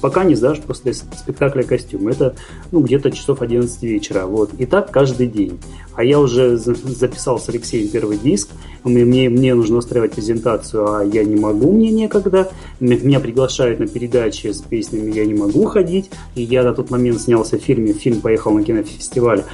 пока 0.01 0.25
не 0.25 0.35
сдашь 0.35 0.59
после 0.59 0.93
спектакля 0.93 1.63
костюм. 1.63 2.09
Это 2.09 2.35
ну, 2.71 2.81
где-то 2.81 3.11
часов 3.11 3.41
11 3.41 3.81
вечера. 3.83 4.25
Вот. 4.25 4.53
И 4.57 4.65
так 4.65 4.91
каждый 4.91 5.27
день. 5.27 5.59
А 5.95 6.03
я 6.03 6.19
уже 6.19 6.57
записал 6.57 7.39
с 7.39 7.47
Алексеем 7.47 7.87
первый 7.87 8.17
диск. 8.17 8.49
Мне, 8.83 9.29
мне 9.29 9.55
нужно 9.55 9.77
устраивать 9.77 10.13
презентацию, 10.13 10.95
а 10.95 11.05
я 11.05 11.23
не 11.23 11.37
могу, 11.37 11.71
мне 11.71 11.89
некогда. 11.91 12.51
Меня 12.81 13.21
приглашают 13.21 13.79
на 13.79 13.87
передачи 13.87 14.47
с 14.47 14.61
песнями, 14.61 15.11
я 15.11 15.25
не 15.25 15.33
могу 15.33 15.65
ходить. 15.65 16.09
И 16.35 16.41
я 16.41 16.63
на 16.63 16.73
тот 16.73 16.89
момент 16.89 17.21
снялся 17.21 17.57
в 17.57 17.61
фильме, 17.61 17.93
фильм 17.93 18.19
поехал 18.19 18.51
на 18.51 18.63
кинофестиваль 18.63 19.45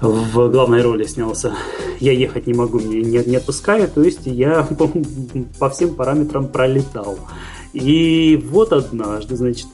в 0.00 0.48
главной 0.48 0.82
роли 0.82 1.04
снялся. 1.04 1.54
Я 1.98 2.12
ехать 2.12 2.46
не 2.46 2.54
могу, 2.54 2.80
меня 2.80 3.22
не, 3.22 3.30
не 3.30 3.36
отпускают, 3.36 3.94
то 3.94 4.02
есть 4.02 4.20
я 4.24 4.62
по, 4.62 4.90
по 5.58 5.70
всем 5.70 5.94
параметрам 5.94 6.48
пролетал. 6.48 7.18
И 7.72 8.42
вот 8.50 8.72
однажды, 8.72 9.36
значит, 9.36 9.68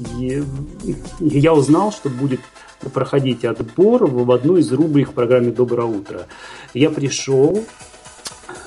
я 1.21 1.55
узнал, 1.55 1.93
что 1.93 2.11
будет 2.11 2.41
проходить 2.93 3.45
отбор 3.45 4.07
в 4.07 4.31
одну 4.31 4.57
из 4.59 4.71
рубрик 4.73 5.11
в 5.11 5.13
программе 5.13 5.51
«Доброе 5.51 5.87
утро». 5.87 6.27
Я 6.75 6.91
пришел, 6.91 7.65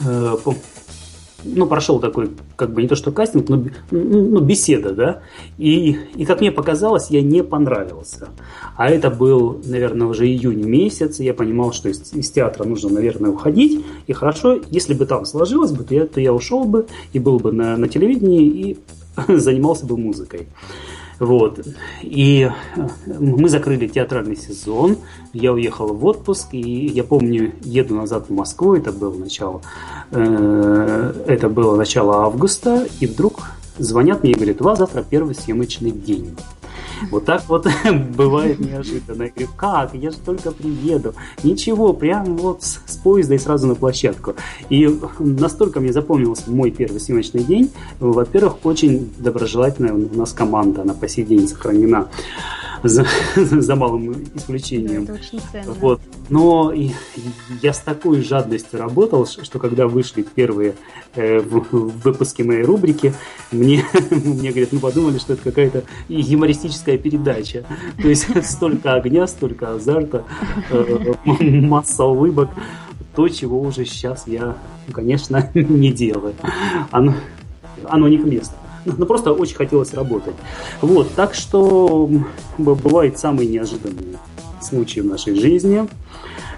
э, 0.02 0.38
ну, 1.44 1.66
прошел 1.66 2.00
такой, 2.00 2.32
как 2.56 2.74
бы 2.74 2.82
не 2.82 2.88
то 2.88 2.96
что 2.96 3.12
кастинг, 3.12 3.50
но 3.50 3.64
ну, 3.92 4.40
беседа, 4.42 4.94
да, 4.94 5.22
и, 5.58 5.98
и 6.16 6.26
как 6.26 6.42
мне 6.42 6.52
показалось, 6.52 7.10
я 7.10 7.22
не 7.22 7.44
понравился. 7.44 8.30
А 8.76 8.90
это 8.90 9.10
был, 9.10 9.62
наверное, 9.66 10.08
уже 10.08 10.28
июнь 10.28 10.64
месяц, 10.66 11.20
и 11.20 11.26
я 11.26 11.34
понимал, 11.34 11.72
что 11.74 11.90
из, 11.90 12.14
из 12.14 12.32
театра 12.32 12.64
нужно, 12.64 12.90
наверное, 12.90 13.32
уходить, 13.32 13.86
и 14.08 14.14
хорошо, 14.14 14.60
если 14.70 14.94
бы 14.94 15.06
там 15.06 15.26
сложилось 15.26 15.72
бы, 15.72 15.84
то 15.84 15.96
я, 15.96 16.06
то 16.06 16.20
я 16.20 16.34
ушел 16.34 16.66
бы 16.66 16.88
и 17.14 17.20
был 17.20 17.40
бы 17.40 17.52
на, 17.52 17.78
на 17.78 17.88
телевидении 17.88 18.48
и 18.48 18.78
занимался 19.28 19.86
бы 19.86 19.98
музыкой. 19.98 20.48
Вот. 21.20 21.60
И 22.02 22.50
э, 22.76 22.88
мы 23.20 23.50
закрыли 23.50 23.88
театральный 23.88 24.38
сезон. 24.38 24.98
Я 25.34 25.54
уехал 25.54 25.94
в 25.94 26.06
отпуск, 26.06 26.54
и 26.54 26.88
я 26.88 27.04
помню, 27.04 27.54
еду 27.62 27.96
назад 27.96 28.30
в 28.30 28.34
Москву, 28.34 28.76
это 28.76 28.92
было 28.92 29.14
начало, 29.14 29.62
э, 30.12 31.14
это 31.28 31.50
было 31.50 31.76
начало 31.76 32.24
августа, 32.24 32.88
и 33.00 33.06
вдруг 33.06 33.42
звонят 33.78 34.24
мне 34.24 34.32
и 34.32 34.36
говорят, 34.36 34.62
у 34.62 34.64
вас 34.64 34.80
завтра 34.80 35.04
первый 35.08 35.36
съемочный 35.36 35.92
день. 35.92 36.36
Вот 37.12 37.26
так 37.26 37.44
вот 37.48 37.68
бывает 38.16 38.60
неожиданно. 38.60 39.24
Я 39.24 39.30
говорю, 39.30 39.50
как? 39.56 39.94
Я 39.94 40.12
же 40.12 40.18
только 40.18 40.52
приеду. 40.52 41.14
Ничего, 41.44 41.94
прям 41.94 42.38
вот 42.38 42.64
с, 42.64 42.82
с 42.86 42.98
поезда 42.98 43.36
и 43.36 43.38
сразу 43.38 43.68
на 43.68 43.76
площадку. 43.76 44.36
И 44.70 44.88
настолько 45.20 45.80
мне 45.80 45.94
запомнился 45.94 46.50
мой 46.52 46.72
первый 46.72 47.00
съемочный 47.00 47.44
день. 47.44 47.72
Во-первых, 48.00 48.66
очень 48.66 49.12
доброжелательная 49.18 49.94
у 49.94 50.18
нас 50.18 50.34
команда, 50.34 50.82
она 50.82 50.94
по 50.94 51.08
сей 51.08 51.26
день 51.26 51.48
сохранена 51.48 52.10
за, 52.84 53.06
за 53.36 53.76
малым 53.76 54.26
исключением. 54.36 55.04
Это 55.04 55.14
очень 55.14 55.42
ценно. 55.52 55.74
Вот. 55.74 56.02
Но 56.30 56.74
я 57.62 57.74
с 57.74 57.80
такой 57.80 58.22
жадностью 58.22 58.80
работал, 58.80 59.26
что 59.26 59.60
когда 59.60 59.88
вышли 59.88 60.22
первые 60.22 60.76
э, 61.16 61.40
выпуски 61.40 62.42
моей 62.44 62.64
рубрики, 62.64 63.14
мне, 63.52 63.84
мне 64.12 64.52
говорят, 64.52 64.72
ну 64.72 64.80
подумали, 64.80 65.18
что 65.18 65.34
это 65.34 65.44
какая-то 65.44 65.84
юмористическая 66.08 66.89
передача. 66.98 67.64
То 68.02 68.08
есть 68.08 68.28
столько 68.46 68.94
огня, 68.94 69.28
столько 69.28 69.74
азарта, 69.74 70.24
э, 70.70 71.14
масса 71.42 72.06
улыбок. 72.06 72.50
То, 73.16 73.28
чего 73.28 73.62
уже 73.62 73.86
сейчас 73.86 74.28
я, 74.28 74.56
конечно, 74.92 75.50
не 75.54 75.92
делаю. 75.92 76.36
Оно, 76.92 77.14
оно 77.86 78.08
не 78.08 78.18
к 78.18 78.24
месту. 78.24 78.56
Ну, 78.86 79.06
просто 79.06 79.34
очень 79.34 79.56
хотелось 79.56 79.94
работать. 79.94 80.36
Вот, 80.82 81.14
так 81.14 81.34
что 81.34 82.10
бывают 82.58 83.18
самые 83.18 83.50
неожиданные 83.50 84.18
случаи 84.62 85.02
в 85.02 85.06
нашей 85.06 85.36
жизни. 85.36 85.88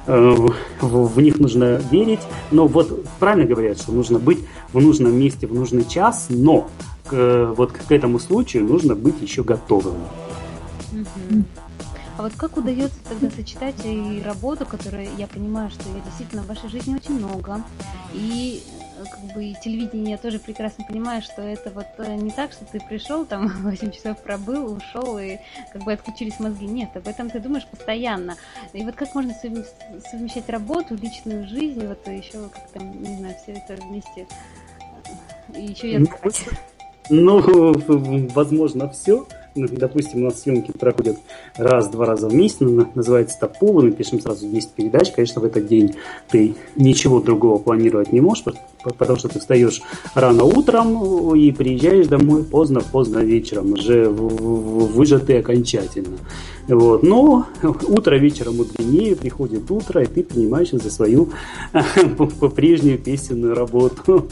Э, 0.07 0.35
в, 0.81 1.07
в 1.07 1.21
них 1.21 1.39
нужно 1.39 1.81
верить, 1.91 2.21
но 2.51 2.67
вот 2.67 3.05
правильно 3.19 3.47
говорят, 3.47 3.79
что 3.79 3.91
нужно 3.91 4.19
быть 4.19 4.39
в 4.73 4.81
нужном 4.81 5.13
месте 5.13 5.47
в 5.47 5.53
нужный 5.53 5.85
час, 5.85 6.27
но 6.29 6.69
к, 7.11 7.53
вот 7.57 7.73
к 7.73 7.91
этому 7.91 8.19
случаю 8.19 8.63
нужно 8.63 8.95
быть 8.95 9.21
еще 9.21 9.43
готовым. 9.43 9.97
А 12.17 12.23
вот 12.23 12.33
как 12.37 12.57
удается 12.57 12.97
тогда 13.07 13.29
сочетать 13.29 13.75
и 13.83 14.21
работу, 14.23 14.65
которую 14.65 15.07
я 15.17 15.27
понимаю, 15.27 15.69
что 15.71 15.87
ее 15.89 16.01
действительно 16.05 16.43
в 16.43 16.47
вашей 16.47 16.69
жизни 16.69 16.95
очень 16.95 17.15
много, 17.15 17.63
и 18.13 18.61
как 18.97 19.33
бы 19.33 19.45
и 19.45 19.55
телевидение 19.63 20.11
я 20.11 20.17
тоже 20.17 20.37
прекрасно 20.37 20.85
понимаю, 20.85 21.23
что 21.23 21.41
это 21.41 21.71
вот 21.71 21.87
э, 21.97 22.15
не 22.15 22.29
так, 22.29 22.51
что 22.51 22.65
ты 22.65 22.79
пришел, 22.79 23.25
там 23.25 23.47
8 23.63 23.91
часов 23.91 24.21
пробыл, 24.21 24.73
ушел 24.73 25.17
и 25.17 25.37
как 25.73 25.83
бы 25.83 25.93
отключились 25.93 26.39
мозги. 26.39 26.67
Нет, 26.67 26.89
об 26.95 27.07
этом 27.07 27.31
ты 27.31 27.39
думаешь 27.39 27.65
постоянно. 27.65 28.35
И 28.73 28.83
вот 28.83 28.95
как 28.95 29.15
можно 29.15 29.33
совмещать 29.33 30.47
работу, 30.49 30.95
личную 30.95 31.47
жизнь, 31.47 31.87
вот 31.87 32.07
еще 32.07 32.49
как 32.49 32.69
там, 32.71 33.01
не 33.01 33.17
знаю, 33.17 33.35
все 33.41 33.53
это 33.53 33.81
вместе 33.81 34.27
и 35.55 35.63
еще 35.63 35.91
я 35.91 35.99
ну, 35.99 36.07
ну, 37.09 37.73
возможно, 38.33 38.89
все. 38.89 39.25
Ну, 39.53 39.67
допустим, 39.69 40.21
у 40.21 40.25
нас 40.25 40.41
съемки 40.41 40.71
проходят 40.71 41.17
раз-два 41.57 42.05
раза 42.05 42.29
в 42.29 42.33
месяц, 42.33 42.59
называется 42.95 43.35
это 43.35 43.47
пул, 43.47 43.81
мы 43.81 43.91
пишем 43.91 44.21
сразу 44.21 44.47
10 44.47 44.69
передач. 44.71 45.11
Конечно, 45.11 45.41
в 45.41 45.45
этот 45.45 45.67
день 45.67 45.95
ты 46.29 46.55
ничего 46.77 47.19
другого 47.19 47.57
планировать 47.57 48.13
не 48.13 48.21
можешь, 48.21 48.45
потому 48.81 49.19
что 49.19 49.27
ты 49.27 49.39
встаешь 49.39 49.81
рано 50.15 50.45
утром 50.45 51.35
и 51.35 51.51
приезжаешь 51.51 52.07
домой 52.07 52.45
поздно-поздно 52.45 53.19
вечером, 53.19 53.73
уже 53.73 54.09
выжатый 54.09 55.39
окончательно. 55.39 56.17
Вот. 56.69 57.03
Но 57.03 57.45
утро 57.61 58.15
вечером 58.15 58.55
мудренее, 58.57 59.17
приходит 59.17 59.69
утро, 59.69 60.01
и 60.01 60.05
ты 60.05 60.23
принимаешься 60.23 60.77
за 60.77 60.89
свою 60.89 61.29
по-прежнюю 62.39 62.99
песенную 62.99 63.53
работу. 63.53 64.27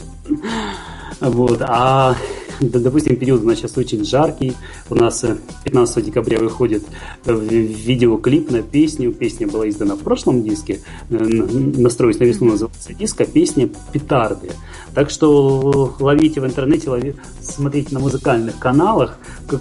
Вот. 1.20 1.60
А 1.60 2.16
допустим, 2.60 3.16
период 3.16 3.42
у 3.42 3.46
нас 3.46 3.58
сейчас 3.58 3.76
очень 3.76 4.04
жаркий. 4.04 4.54
У 4.88 4.94
нас 4.94 5.24
15 5.64 5.96
э, 5.96 6.02
декабря 6.02 6.38
выходит 6.38 6.82
э, 7.24 7.32
видеоклип 7.34 8.50
на 8.50 8.62
песню. 8.62 9.12
Песня 9.12 9.46
была 9.46 9.68
издана 9.68 9.96
в 9.96 10.00
прошлом 10.00 10.42
диске. 10.42 10.80
Э, 11.10 11.16
Настроюсь 11.16 12.18
на 12.18 12.24
весну 12.24 12.50
называется 12.50 12.94
диск, 12.94 13.20
а 13.20 13.24
песня 13.24 13.68
«Петарды». 13.92 14.50
Так 14.94 15.10
что 15.10 15.94
ловите 15.98 16.40
в 16.40 16.46
интернете, 16.46 16.90
лови, 16.90 17.14
смотрите 17.40 17.94
на 17.94 18.00
музыкальных 18.00 18.58
каналах. 18.58 19.18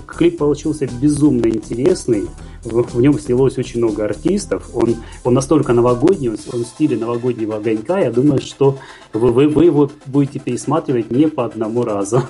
Клип 0.08 0.38
получился 0.38 0.88
безумно 0.88 1.48
интересный 1.48 2.25
в, 2.63 2.96
в 2.96 3.01
нем 3.01 3.18
снялось 3.20 3.58
очень 3.58 3.80
много 3.80 4.06
артистов. 4.06 4.70
Он, 4.74 4.96
он 5.24 5.34
настолько 5.34 5.74
новогодний, 5.74 6.30
он, 6.30 6.38
он 6.54 6.63
в 6.63 6.68
стиле 6.68 6.98
новогоднего 6.98 7.58
огонька. 7.58 8.00
Я 8.00 8.12
думаю, 8.12 8.42
что 8.42 8.78
вы, 9.13 9.32
вы, 9.32 9.48
вы 9.48 9.66
его 9.66 9.92
будете 10.06 10.39
пересматривать 10.39 11.12
не 11.12 11.28
по 11.28 11.46
одному 11.46 11.84
разу. 11.84 12.24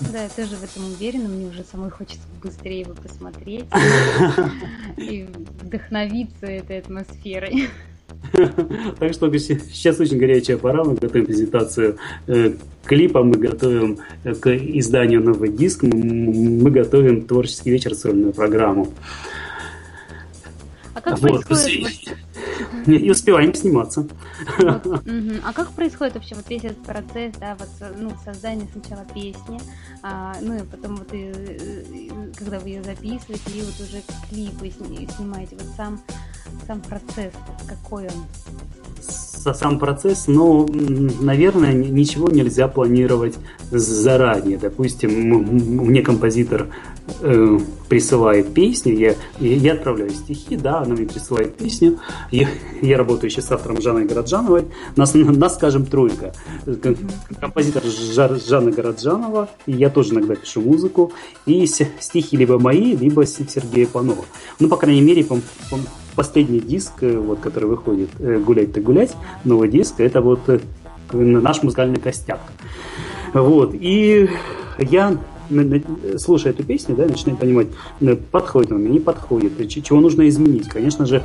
Да, 0.00 0.22
я 0.22 0.28
тоже 0.28 0.56
в 0.56 0.62
этом 0.62 0.84
уверена. 0.92 1.28
Мне 1.28 1.46
уже 1.46 1.64
самой 1.64 1.90
хочется 1.90 2.26
быстрее 2.42 2.80
его 2.80 2.94
посмотреть 2.94 3.66
и 4.96 5.28
вдохновиться 5.62 6.46
этой 6.46 6.78
атмосферой. 6.78 7.68
Так 8.98 9.12
что 9.12 9.30
сейчас 9.38 10.00
очень 10.00 10.18
горячая 10.18 10.56
пора. 10.56 10.84
Мы 10.84 10.94
готовим 10.94 11.26
презентацию 11.26 11.98
э, 12.26 12.54
клипа, 12.84 13.22
мы 13.22 13.36
готовим 13.36 13.98
э, 14.24 14.34
к 14.34 14.48
изданию 14.48 15.22
новый 15.22 15.50
диск, 15.50 15.82
мы 15.82 16.70
готовим 16.70 17.26
творческий 17.26 17.70
вечер, 17.70 17.94
сольную 17.94 18.32
программу. 18.32 18.88
А 20.94 21.00
как 21.00 21.18
вот. 21.20 21.44
происходит? 21.46 22.16
И 22.86 23.10
успеваем 23.10 23.54
сниматься. 23.54 24.08
Вот, 24.58 24.86
угу. 24.86 25.34
А 25.44 25.52
как 25.52 25.70
происходит 25.72 26.14
вообще 26.14 26.34
вот 26.34 26.48
весь 26.48 26.64
этот 26.64 26.82
процесс, 26.82 27.34
да, 27.38 27.56
вот 27.58 27.68
ну, 27.98 28.10
создание 28.24 28.68
сначала 28.72 29.04
песни, 29.14 29.60
а, 30.02 30.36
ну 30.40 30.56
и 30.56 30.62
потом 30.62 30.96
вот 30.96 31.08
и, 31.12 32.10
когда 32.36 32.58
вы 32.58 32.70
ее 32.70 32.82
записываете, 32.82 33.50
и 33.54 33.62
вот 33.62 33.80
уже 33.80 34.02
клипы 34.28 34.70
снимаете, 35.16 35.56
вот 35.56 35.68
сам 35.76 36.00
сам 36.66 36.80
процесс, 36.80 37.32
какой 37.66 38.04
он? 38.04 38.24
Сам 39.54 39.78
процесс, 39.78 40.26
ну, 40.26 40.68
наверное, 41.20 41.72
ничего 41.72 42.28
нельзя 42.28 42.68
планировать 42.68 43.36
заранее. 43.70 44.58
Допустим, 44.58 45.10
мне 45.10 46.02
композитор 46.02 46.68
э, 47.20 47.58
присылает 47.88 48.52
песню, 48.52 48.94
я, 48.94 49.14
я 49.40 49.74
отправляю 49.74 50.10
стихи, 50.10 50.56
да, 50.56 50.80
она 50.80 50.94
мне 50.94 51.06
присылает 51.06 51.56
песню. 51.56 51.98
Я, 52.30 52.48
я 52.82 52.98
работаю 52.98 53.30
еще 53.30 53.40
с 53.40 53.50
автором 53.50 53.80
Жанной 53.80 54.04
Городжановой. 54.04 54.66
Нас, 54.96 55.14
нас 55.14 55.54
скажем, 55.54 55.86
тройка. 55.86 56.34
Композитор 57.40 57.84
Жанна 57.84 58.70
Городжанова, 58.70 59.48
и 59.66 59.72
я 59.72 59.88
тоже 59.88 60.14
иногда 60.14 60.34
пишу 60.34 60.60
музыку. 60.60 61.12
И 61.46 61.66
стихи 61.66 62.36
либо 62.36 62.58
мои, 62.58 62.96
либо 62.96 63.24
Сергея 63.24 63.86
Панова. 63.86 64.24
Ну, 64.58 64.68
по 64.68 64.76
крайней 64.76 65.02
мере, 65.02 65.24
по, 65.24 65.36
по, 65.70 65.78
последний 66.18 66.58
диск, 66.58 66.94
э, 67.02 67.16
вот, 67.16 67.38
который 67.38 67.68
выходит, 67.68 68.08
э, 68.18 68.40
«Гулять-то 68.44 68.80
гулять», 68.80 69.14
новый 69.44 69.68
диск, 69.68 70.00
это 70.00 70.20
вот 70.20 70.40
э, 70.48 70.58
наш 71.12 71.62
музыкальный 71.62 72.00
костяк. 72.00 72.40
Вот, 73.32 73.70
и 73.72 74.28
я 74.78 75.16
слушая 76.18 76.52
эту 76.52 76.64
песню, 76.64 76.96
да, 76.96 77.06
начинаю 77.06 77.38
понимать, 77.38 77.68
подходит 78.30 78.72
она, 78.72 78.88
не 78.88 79.00
подходит, 79.00 79.68
чего 79.68 80.00
нужно 80.00 80.28
изменить. 80.28 80.68
Конечно 80.68 81.06
же, 81.06 81.22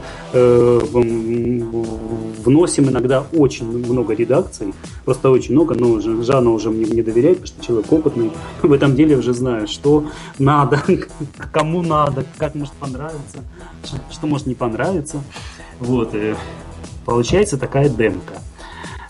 вносим 2.46 2.90
иногда 2.90 3.26
очень 3.34 3.66
много 3.66 4.14
редакций, 4.14 4.74
просто 5.06 5.30
очень 5.30 5.54
много, 5.54 5.76
но 5.76 6.00
Жанна 6.00 6.52
уже 6.52 6.70
мне 6.70 6.86
не 6.86 7.02
доверяет, 7.02 7.40
потому 7.40 7.48
что 7.48 7.66
человек 7.66 7.92
опытный 7.92 8.32
в 8.62 8.72
этом 8.72 8.96
деле 8.96 9.18
уже 9.18 9.34
знает, 9.34 9.70
что 9.70 10.06
надо, 10.40 10.82
кому 11.52 11.82
надо, 11.82 12.26
как 12.38 12.56
может 12.56 12.74
понравиться, 12.74 13.44
что 14.12 14.28
может 14.28 14.48
не 14.48 14.56
понравиться. 14.56 15.24
Вот, 15.80 16.16
получается 17.06 17.58
такая 17.58 17.90
демка. 17.90 18.36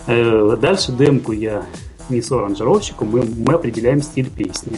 Дальше 0.07 0.91
демку 0.91 1.31
я 1.31 1.65
несу 2.09 2.37
аранжировщику, 2.37 3.05
мы, 3.05 3.23
мы 3.23 3.53
определяем 3.53 4.01
стиль 4.01 4.29
песни. 4.29 4.77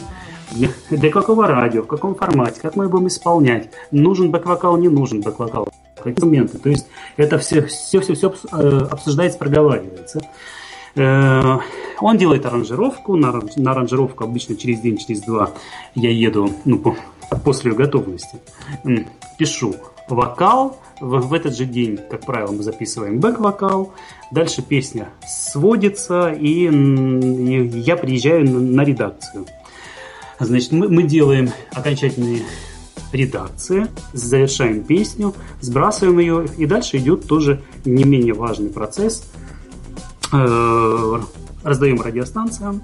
Для 0.90 1.10
какого 1.10 1.46
радио, 1.46 1.82
в 1.82 1.86
каком 1.86 2.14
формате, 2.14 2.60
как 2.60 2.76
мы 2.76 2.88
будем 2.88 3.08
исполнять, 3.08 3.70
нужен 3.90 4.30
бэк-вокал, 4.30 4.76
не 4.76 4.88
нужен 4.88 5.20
бэк-вокал, 5.20 5.68
какие 6.02 6.24
моменты. 6.24 6.58
То 6.58 6.68
есть 6.68 6.86
это 7.16 7.38
все, 7.38 7.62
все, 7.62 8.00
все, 8.00 8.14
все 8.14 8.32
обсуждается, 8.90 9.38
проговаривается. 9.38 10.20
Э, 10.94 11.58
он 12.00 12.16
делает 12.16 12.46
аранжировку, 12.46 13.16
на, 13.16 13.28
аранжировку 13.70 14.24
обычно 14.24 14.56
через 14.56 14.80
день, 14.80 14.96
через 14.96 15.22
два 15.22 15.50
я 15.94 16.10
еду 16.10 16.50
ну, 16.64 16.96
после 17.44 17.72
готовности. 17.72 18.38
Пишу 19.38 19.74
вокал, 20.08 20.78
в, 21.00 21.34
этот 21.34 21.56
же 21.56 21.64
день, 21.64 21.98
как 22.10 22.24
правило, 22.24 22.52
мы 22.52 22.62
записываем 22.62 23.18
бэк-вокал, 23.20 23.92
дальше 24.30 24.62
песня 24.62 25.08
сводится, 25.26 26.30
и, 26.30 26.64
я 27.80 27.96
приезжаю 27.96 28.48
на 28.48 28.82
редакцию. 28.82 29.46
Значит, 30.38 30.72
мы, 30.72 30.88
мы 30.88 31.02
делаем 31.04 31.50
окончательные 31.72 32.42
редакции, 33.12 33.86
завершаем 34.12 34.84
песню, 34.84 35.34
сбрасываем 35.60 36.18
ее, 36.18 36.46
и 36.58 36.66
дальше 36.66 36.98
идет 36.98 37.26
тоже 37.26 37.62
не 37.84 38.04
менее 38.04 38.34
важный 38.34 38.70
процесс. 38.70 39.24
Э, 40.32 41.20
раздаем 41.62 42.00
радиостанциям. 42.00 42.82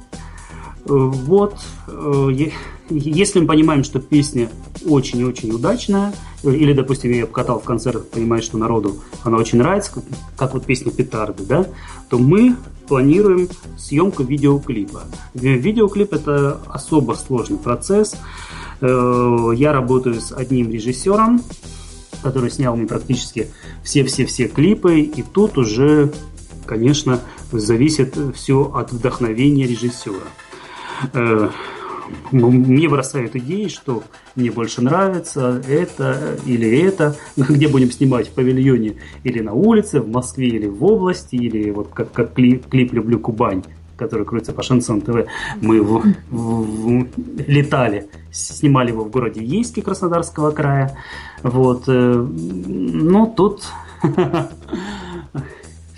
Вот, 0.85 1.57
э, 1.87 2.51
если 2.91 3.41
мы 3.41 3.47
понимаем, 3.47 3.85
что 3.85 4.01
песня 4.01 4.51
очень-очень 4.85 5.53
удачная, 5.53 6.13
или, 6.43 6.73
допустим, 6.73 7.13
я 7.13 7.27
покатал 7.27 7.61
в 7.61 7.65
концертах, 7.65 8.09
понимаю, 8.09 8.43
что 8.43 8.59
народу 8.59 8.97
она 9.23 9.39
очень 9.39 9.59
нравится, 9.59 9.93
как, 9.95 10.05
как 10.37 10.55
вот 10.55 10.67
песня 10.67 10.91
«Петарды», 10.91 11.45
да, 11.45 11.67
то 12.11 12.19
мы 12.19 12.57
планируем 12.89 13.49
съемку 13.79 14.25
видеоклипа. 14.25 15.03
Видеоклип– 15.35 16.13
это 16.15 16.61
особо 16.67 17.15
сложный 17.15 17.59
процесс. 17.59 18.17
Э, 18.81 19.53
я 19.55 19.73
работаю 19.73 20.21
с 20.21 20.33
одним 20.33 20.71
режиссером, 20.71 21.43
который 22.23 22.51
снял 22.51 22.77
мне 22.77 22.87
практически 22.87 23.51
все-все-все 23.85 24.49
клипы, 24.49 25.01
и 25.01 25.23
тут 25.23 25.59
уже, 25.59 26.13
конечно, 26.67 27.21
зависит 27.53 28.17
все 28.35 28.71
от 28.75 28.93
вдохновения 28.93 29.67
режиссера. 29.67 30.27
Э, 31.13 31.49
мне 32.31 32.89
бросают 32.89 33.37
идеи, 33.37 33.69
что 33.69 34.03
мне 34.35 34.51
больше 34.51 34.83
нравится 34.83 35.63
это 35.69 36.37
или 36.47 36.81
это, 36.81 37.17
где 37.37 37.69
будем 37.69 37.91
снимать 37.91 38.29
в 38.29 38.33
павильоне 38.33 38.97
или 39.25 39.41
на 39.41 39.53
улице, 39.53 40.01
в 40.01 40.09
Москве 40.09 40.49
или 40.49 40.67
в 40.67 40.85
области, 40.85 41.37
или 41.37 41.71
вот 41.71 41.89
как, 41.93 42.13
как 42.13 42.35
клип, 42.35 42.69
клип 42.69 42.93
«Люблю 42.93 43.19
Кубань», 43.19 43.63
который 43.97 44.27
крутится 44.27 44.53
по 44.53 44.63
Шансон 44.63 45.01
ТВ, 45.01 45.27
мы 45.61 45.83
в, 45.83 46.03
в, 46.31 47.01
в, 47.01 47.07
летали, 47.47 48.09
снимали 48.31 48.89
его 48.89 49.05
в 49.05 49.11
городе 49.11 49.43
Ейске 49.43 49.83
Краснодарского 49.83 50.51
края. 50.51 50.97
Вот. 51.43 51.85
Э, 51.87 52.15
ну, 52.15 53.27
тут 53.37 53.65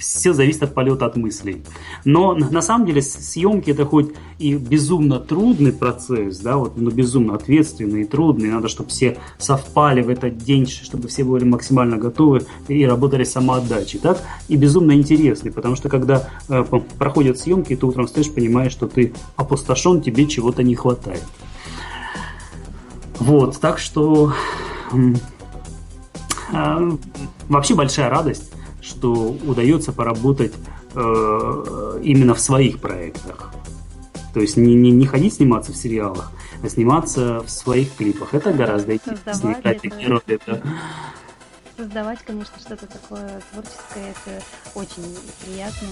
все 0.05 0.33
зависит 0.33 0.63
от 0.63 0.75
полета 0.75 1.07
от 1.07 1.17
мыслей. 1.17 1.63
Но 2.05 2.35
на 2.35 2.63
самом 2.63 2.87
деле 2.87 3.03
съемки 3.03 3.71
это 3.71 3.85
хоть 3.85 4.13
и 4.39 4.55
безумно 4.55 5.19
трудный 5.19 5.73
процесс, 5.73 6.39
да, 6.39 6.57
вот, 6.57 6.77
но 6.77 6.91
безумно 6.91 7.35
ответственный 7.35 8.03
и 8.03 8.05
трудный. 8.05 8.51
Надо, 8.51 8.69
чтобы 8.69 8.91
все 8.91 9.17
совпали 9.39 10.03
в 10.03 10.09
этот 10.09 10.39
день, 10.39 10.67
чтобы 10.67 11.09
все 11.09 11.25
были 11.25 11.45
максимально 11.45 11.97
готовы 11.97 12.43
и 12.69 12.85
работали 12.85 13.25
самоотдачей, 13.25 13.99
так? 13.99 14.23
И 14.49 14.57
безумно 14.57 14.93
интересный, 14.93 15.51
потому 15.51 15.77
что 15.77 15.89
когда 15.89 16.29
э, 16.49 16.65
проходят 16.99 17.39
съемки, 17.39 17.77
ты 17.77 17.87
утром 17.87 18.07
встаешь, 18.07 18.33
понимаешь, 18.33 18.73
что 18.73 18.87
ты 18.87 19.15
опустошен, 19.37 20.01
тебе 20.01 20.27
чего-то 20.27 20.63
не 20.63 20.75
хватает. 20.75 21.25
Вот, 23.19 23.59
так 23.59 23.79
что 23.79 24.33
э, 26.53 26.91
вообще 27.49 27.75
большая 27.75 28.11
радость 28.11 28.53
что 28.85 29.37
удается 29.47 29.93
поработать 29.93 30.53
э, 30.95 32.01
именно 32.03 32.35
в 32.35 32.41
своих 32.41 32.81
проектах. 32.81 33.53
То 34.35 34.41
есть 34.41 34.57
не, 34.57 34.75
не, 34.75 34.91
не 34.91 35.07
ходить 35.07 35.35
сниматься 35.35 35.73
в 35.73 35.77
сериалах, 35.77 36.33
а 36.63 36.69
сниматься 36.69 37.41
в 37.41 37.51
своих 37.51 37.95
клипах. 37.95 38.35
Это 38.35 38.53
гораздо 38.53 38.95
интереснее. 38.95 40.21
Это... 40.27 40.63
Создавать, 41.77 42.21
конечно, 42.25 42.55
что-то 42.61 42.87
такое 42.87 43.41
творческое, 43.51 44.13
это 44.13 44.45
очень 44.77 45.03
приятно. 45.45 45.89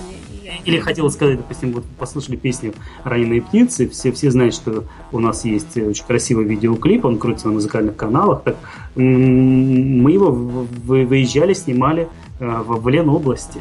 Или 0.64 0.78
хотела 0.78 1.08
сказать, 1.08 1.38
допустим, 1.38 1.72
вот 1.72 1.84
послушали 1.98 2.36
песню 2.36 2.72
«Раненые 3.02 3.42
птицы», 3.42 3.88
все, 3.88 4.12
все 4.12 4.30
знают, 4.30 4.54
что 4.54 4.84
у 5.10 5.18
нас 5.18 5.44
есть 5.44 5.76
очень 5.76 6.04
красивый 6.04 6.44
видеоклип, 6.44 7.04
он 7.04 7.18
крутится 7.18 7.48
на 7.48 7.54
музыкальных 7.54 7.96
каналах. 7.96 8.44
Так, 8.44 8.56
мы 8.94 10.12
его 10.12 10.30
выезжали, 10.30 11.52
снимали 11.52 12.08
Э, 12.31 12.31
в 12.42 12.88
Ленобласти. 12.88 13.60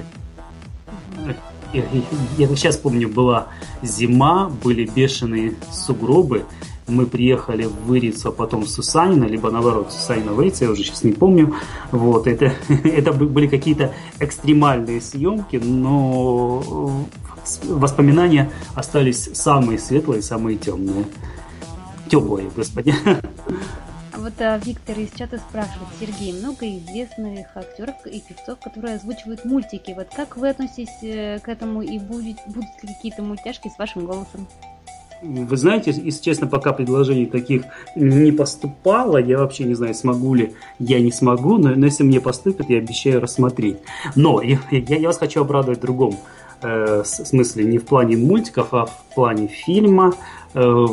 Я, 1.74 1.84
я, 2.38 2.48
сейчас 2.56 2.76
помню, 2.78 3.08
была 3.08 3.48
зима, 3.82 4.52
были 4.63 4.86
бешеные 4.86 5.54
сугробы. 5.72 6.46
Мы 6.88 7.06
приехали 7.06 7.63
в 7.65 7.86
Вырицу, 7.86 8.30
а 8.30 8.32
потом 8.32 8.63
в 8.63 8.70
Сусанино, 8.70 9.26
либо 9.26 9.50
наоборот, 9.52 9.94
Сусанино 9.94 10.34
Вырицу, 10.34 10.65
я 10.65 10.72
уже 10.72 10.84
сейчас 10.84 11.04
не 11.04 11.13
помню. 11.13 11.56
Вот, 11.91 12.28
это, 12.28 12.54
это 12.84 13.13
были 13.13 13.48
какие-то 13.48 13.94
экстремальные 14.20 15.00
съемки, 15.00 15.56
но 15.63 17.06
воспоминания 17.63 18.52
остались 18.76 19.30
самые 19.34 19.80
светлые, 19.80 20.22
самые 20.22 20.58
темные. 20.58 21.06
Теплые, 22.10 22.50
господи. 22.54 22.94
Вот 24.21 24.39
а, 24.39 24.60
Виктор 24.63 24.99
из 24.99 25.10
чата 25.17 25.39
спрашивает, 25.39 25.89
Сергей, 25.99 26.31
много 26.31 26.67
известных 26.67 27.47
актеров 27.55 27.95
и 28.05 28.21
певцов, 28.21 28.60
которые 28.60 28.95
озвучивают 28.95 29.45
мультики. 29.45 29.95
Вот 29.97 30.10
как 30.15 30.38
вы 30.38 30.49
относитесь 30.49 31.01
э, 31.01 31.39
к 31.39 31.49
этому 31.49 31.81
и 31.81 31.97
будет, 31.97 32.38
будут 32.45 32.69
ли 32.84 32.93
какие-то 32.93 33.23
мультяшки 33.23 33.67
с 33.67 33.79
вашим 33.79 34.05
голосом? 34.05 34.47
Вы 35.23 35.57
знаете, 35.57 35.89
если 35.89 36.21
честно, 36.21 36.45
пока 36.45 36.71
предложений 36.71 37.27
таких 37.27 37.63
не 37.95 38.31
поступало, 38.31 39.17
я 39.17 39.39
вообще 39.39 39.63
не 39.63 39.73
знаю, 39.73 39.95
смогу 39.95 40.36
ли 40.36 40.53
я 40.77 40.99
не 40.99 41.12
смогу, 41.12 41.57
но, 41.57 41.69
но 41.69 41.88
если 41.88 42.03
мне 42.03 42.21
поступит, 42.21 42.69
я 42.69 42.77
обещаю 42.77 43.21
рассмотреть. 43.21 43.77
Но 44.15 44.39
я, 44.41 44.60
я, 44.69 45.07
вас 45.07 45.17
хочу 45.17 45.41
обрадовать 45.41 45.79
другом 45.79 46.15
э, 46.62 47.03
смысле, 47.03 47.63
не 47.63 47.79
в 47.79 47.86
плане 47.86 48.17
мультиков, 48.17 48.73
а 48.73 48.86
в 48.86 49.03
плане 49.15 49.47
фильма. 49.47 50.13
Э, 50.53 50.85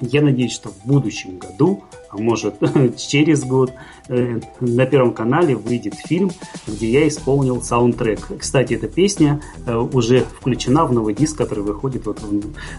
я 0.00 0.22
надеюсь, 0.22 0.52
что 0.52 0.70
в 0.70 0.86
будущем 0.86 1.38
году 1.38 1.84
а 2.10 2.18
может 2.18 2.56
через 2.96 3.44
год, 3.44 3.72
э, 4.08 4.40
на 4.60 4.86
Первом 4.86 5.12
канале 5.12 5.56
выйдет 5.56 5.94
фильм, 5.94 6.30
где 6.66 6.90
я 6.90 7.08
исполнил 7.08 7.62
саундтрек. 7.62 8.20
Кстати, 8.38 8.74
эта 8.74 8.88
песня 8.88 9.40
э, 9.66 9.76
уже 9.76 10.20
включена 10.20 10.84
в 10.86 10.92
новый 10.92 11.14
диск, 11.14 11.36
который 11.36 11.64
выходит 11.64 12.06
вот 12.06 12.20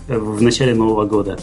в, 0.08 0.42
начале 0.42 0.74
Нового 0.74 1.06
года. 1.06 1.40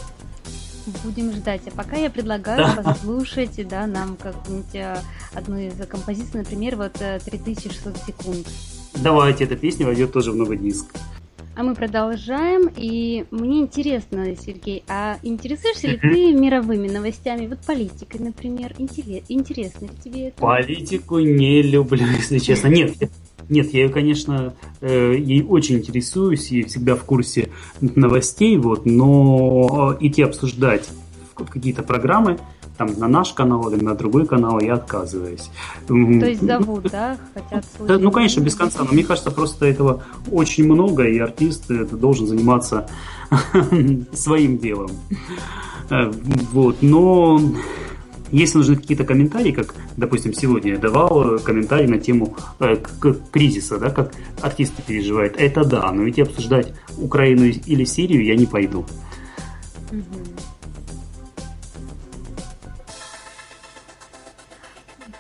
Будем 1.03 1.33
ждать. 1.33 1.63
А 1.67 1.71
пока 1.71 1.97
я 1.97 2.11
предлагаю 2.11 2.77
послушать 2.85 3.67
да, 3.69 3.87
нам 3.87 4.17
как-нибудь 4.17 5.01
одну 5.33 5.59
из 5.59 5.75
композиций, 5.87 6.41
например, 6.41 6.77
вот 6.77 6.93
3600 6.93 7.97
секунд. 8.07 8.47
Давайте, 8.95 9.45
эта 9.45 9.57
песня 9.57 9.87
войдет 9.87 10.13
тоже 10.13 10.33
в 10.33 10.37
новый 10.37 10.57
диск. 10.57 10.87
А 11.57 11.63
мы 11.63 11.77
продолжаем, 11.77 12.69
и 12.77 13.27
мне 13.31 13.61
интересно, 13.61 14.35
Сергей, 14.35 14.83
а 14.89 15.19
интересуешься 15.23 15.87
ли 15.87 15.99
ты 15.99 16.33
мировыми 16.33 16.89
новостями, 16.89 17.47
вот 17.47 17.61
политикой, 17.61 18.21
например, 18.21 18.75
Интерес, 18.79 19.23
интересно 19.29 19.87
ли 19.87 19.93
тебе 20.03 20.29
это? 20.29 20.41
Политику 20.41 21.21
не 21.21 21.63
люблю, 21.63 22.05
если 22.17 22.39
честно. 22.39 22.67
Нет, 22.67 22.97
нет, 23.49 23.73
я 23.73 23.85
ее, 23.85 23.89
конечно, 23.89 24.55
э, 24.81 25.15
ей 25.17 25.45
очень 25.45 25.77
интересуюсь 25.77 26.51
и 26.51 26.65
всегда 26.65 26.97
в 26.97 27.05
курсе 27.05 27.51
новостей, 27.81 28.57
вот, 28.57 28.85
но 28.85 29.97
идти 30.01 30.23
обсуждать 30.23 30.89
какие-то 31.35 31.83
программы 31.85 32.39
там 32.77 32.99
на 32.99 33.09
наш 33.09 33.33
канал 33.33 33.71
или 33.71 33.83
на 33.83 33.95
другой 33.95 34.27
канал 34.27 34.61
я 34.61 34.75
отказываюсь. 34.75 35.51
То 35.87 35.95
есть 35.95 36.43
зовут, 36.43 36.85
да? 36.91 37.17
Хотят 37.33 37.65
да, 37.87 37.99
ну, 37.99 38.11
конечно, 38.11 38.41
без 38.41 38.55
конца. 38.55 38.81
Но 38.83 38.93
мне 38.93 39.05
кажется, 39.05 39.31
просто 39.31 39.67
этого 39.67 40.03
очень 40.31 40.65
много, 40.65 41.05
и 41.05 41.19
артист 41.19 41.71
это 41.71 41.97
должен 41.97 42.27
заниматься 42.27 42.89
своим 44.13 44.59
делом. 44.59 44.91
Э, 45.91 46.11
вот, 46.53 46.79
но 46.83 47.41
если 48.31 48.59
нужны 48.59 48.77
какие-то 48.77 49.05
комментарии, 49.05 49.53
как, 49.53 49.75
допустим, 49.97 50.33
сегодня 50.33 50.73
я 50.73 50.79
давал 50.79 51.39
комментарий 51.39 51.87
на 51.87 51.99
тему 51.99 52.37
э, 52.59 52.77
кризиса, 53.31 53.79
да, 53.79 53.91
как 53.91 54.13
артисты 54.41 54.83
переживают, 54.83 55.37
это 55.37 55.65
да, 55.65 55.93
но 55.93 56.03
ведь 56.03 56.19
обсуждать 56.19 56.75
Украину 56.99 57.45
или 57.45 57.85
Сирию 57.85 58.25
я 58.25 58.35
не 58.35 58.47
пойду. 58.47 58.85
Угу. 59.93 60.34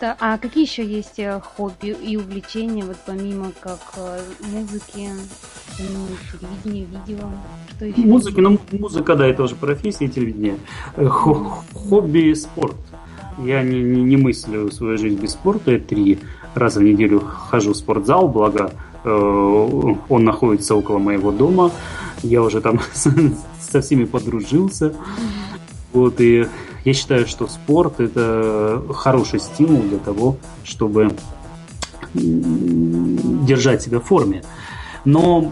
Да, 0.04 0.18
а 0.20 0.36
какие 0.36 0.64
еще 0.64 0.84
есть 0.84 1.18
э, 1.18 1.40
хобби 1.40 1.86
и 1.86 2.18
увлечения, 2.18 2.84
вот 2.84 2.98
помимо 3.06 3.52
как 3.58 3.80
э, 3.96 4.20
музыки, 4.52 5.08
помимо 5.78 6.08
телевидения, 6.30 6.84
видео? 6.84 7.26
Что 7.70 7.86
еще? 7.86 8.00
Музыки, 8.00 8.40
ну, 8.40 8.58
музыка, 8.72 9.16
да, 9.16 9.26
это 9.26 9.44
уже 9.44 9.54
профессия 9.54 10.08
телевидения. 10.08 10.58
Э, 10.96 11.06
хобби 11.06 12.34
спорт. 12.34 12.76
Я 13.38 13.62
не, 13.62 13.82
не, 13.82 14.02
не 14.02 14.18
мыслю 14.18 14.70
свою 14.70 14.98
жизнь 14.98 15.18
без 15.18 15.30
спорта. 15.30 15.70
Я 15.70 15.78
три 15.78 16.18
раза 16.54 16.80
в 16.80 16.82
неделю 16.82 17.20
хожу 17.20 17.72
в 17.72 17.76
спортзал, 17.78 18.28
благо 18.28 18.72
э, 19.04 19.08
он 19.08 20.24
находится 20.24 20.74
около 20.74 20.98
моего 20.98 21.32
дома. 21.32 21.70
Я 22.22 22.42
уже 22.42 22.60
там 22.60 22.78
со 22.92 23.80
всеми 23.80 24.04
подружился. 24.04 24.92
Вот, 25.94 26.20
и 26.20 26.46
я 26.84 26.92
считаю, 26.92 27.26
что 27.26 27.46
спорт– 27.46 27.94
это 28.00 28.82
хороший 28.94 29.40
стимул 29.40 29.82
для 29.82 29.98
того, 29.98 30.36
чтобы 30.64 31.12
держать 32.14 33.82
себя 33.82 34.00
в 34.00 34.04
форме. 34.04 34.42
Но, 35.04 35.50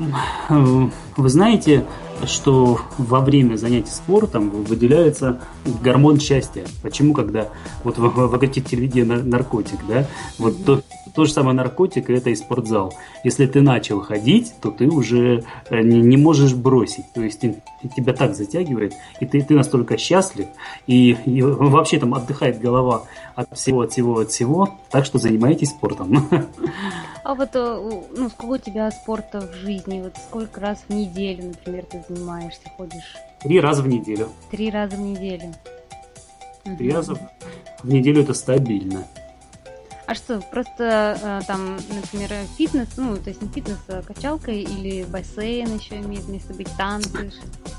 э, 0.48 0.88
вы 1.16 1.28
знаете, 1.28 1.84
что 2.26 2.80
во 2.98 3.20
время 3.20 3.56
занятий 3.56 3.90
спортом 3.90 4.50
выделяется 4.50 5.40
гормон 5.82 6.20
счастья. 6.20 6.64
Почему, 6.82 7.14
когда 7.14 7.48
вот 7.84 7.98
в, 7.98 8.02
в, 8.02 8.28
в 8.28 8.48
телевидении 8.48 9.02
наркотик, 9.02 9.80
да, 9.88 10.06
вот 10.38 10.64
то, 10.64 10.82
то 11.14 11.24
же 11.24 11.32
самое 11.32 11.54
наркотик, 11.54 12.10
это 12.10 12.30
и 12.30 12.34
спортзал. 12.34 12.94
Если 13.24 13.46
ты 13.46 13.60
начал 13.60 14.00
ходить, 14.00 14.54
то 14.60 14.70
ты 14.70 14.88
уже 14.88 15.44
э, 15.68 15.82
не, 15.82 16.00
не 16.00 16.16
можешь 16.16 16.54
бросить. 16.54 17.04
То 17.14 17.22
есть 17.22 17.40
тебя 17.40 18.12
так 18.12 18.34
затягивает, 18.34 18.94
и 19.20 19.26
ты, 19.26 19.42
ты 19.42 19.54
настолько 19.54 19.98
счастлив, 19.98 20.46
и, 20.86 21.16
и 21.26 21.42
вообще 21.42 21.98
там 21.98 22.14
отдыхает 22.14 22.60
голова 22.60 23.04
от 23.34 23.56
всего, 23.56 23.82
от 23.82 23.92
всего, 23.92 24.18
от 24.18 24.30
всего. 24.30 24.78
Так 24.90 25.04
что 25.04 25.18
занимайтесь 25.18 25.70
спортом. 25.70 26.28
А 27.24 27.34
вот, 27.34 27.50
э, 27.54 28.00
ну, 28.16 28.28
сколько 28.28 28.52
у 28.52 28.58
тебя 28.58 28.90
спорта 28.90 29.40
в 29.40 29.54
жизни? 29.54 30.00
Вот 30.02 30.16
сколько 30.28 30.60
раз 30.60 30.84
в 30.88 30.92
неделю, 30.92 31.48
например, 31.48 31.84
ты 31.84 32.02
занимаешься, 32.08 32.68
ходишь? 32.76 33.16
Три 33.40 33.60
раза 33.60 33.82
в 33.82 33.88
неделю. 33.88 34.28
Три 34.50 34.70
раза 34.70 34.96
в 34.96 35.00
неделю. 35.00 35.54
Три 36.64 36.88
угу. 36.88 36.96
раза 36.96 37.30
в 37.82 37.88
неделю 37.88 38.22
это 38.22 38.34
стабильно. 38.34 39.04
А 40.06 40.14
что, 40.14 40.40
просто 40.50 41.16
э, 41.22 41.40
там, 41.46 41.76
например, 41.94 42.28
фитнес, 42.58 42.88
ну, 42.96 43.16
то 43.16 43.30
есть 43.30 43.40
не 43.40 43.48
фитнес, 43.48 43.78
а 43.88 44.02
качалка 44.02 44.50
или 44.50 45.04
бассейн 45.04 45.76
еще 45.76 46.00
имеет 46.00 46.28
место 46.28 46.52
быть, 46.54 46.68
танцы? 46.76 47.32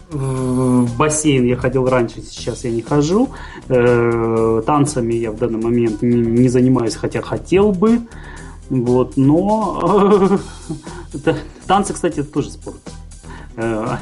В 0.10 0.97
бассейн 0.97 1.43
я 1.45 1.58
ходил 1.58 1.88
раньше, 1.88 2.21
сейчас 2.21 2.63
я 2.63 2.71
не 2.71 2.82
хожу. 2.82 3.29
Э, 3.67 4.63
танцами 4.65 5.15
я 5.15 5.32
в 5.32 5.38
данный 5.38 5.62
момент 5.62 6.01
не 6.01 6.47
занимаюсь, 6.47 6.95
хотя 6.95 7.21
хотел 7.21 7.73
бы. 7.73 7.99
Вот, 8.69 9.17
но 9.17 10.39
танцы, 11.67 11.93
кстати, 11.93 12.19
это 12.19 12.32
тоже 12.32 12.52
спорт. 12.52 12.80
Э, 13.56 13.97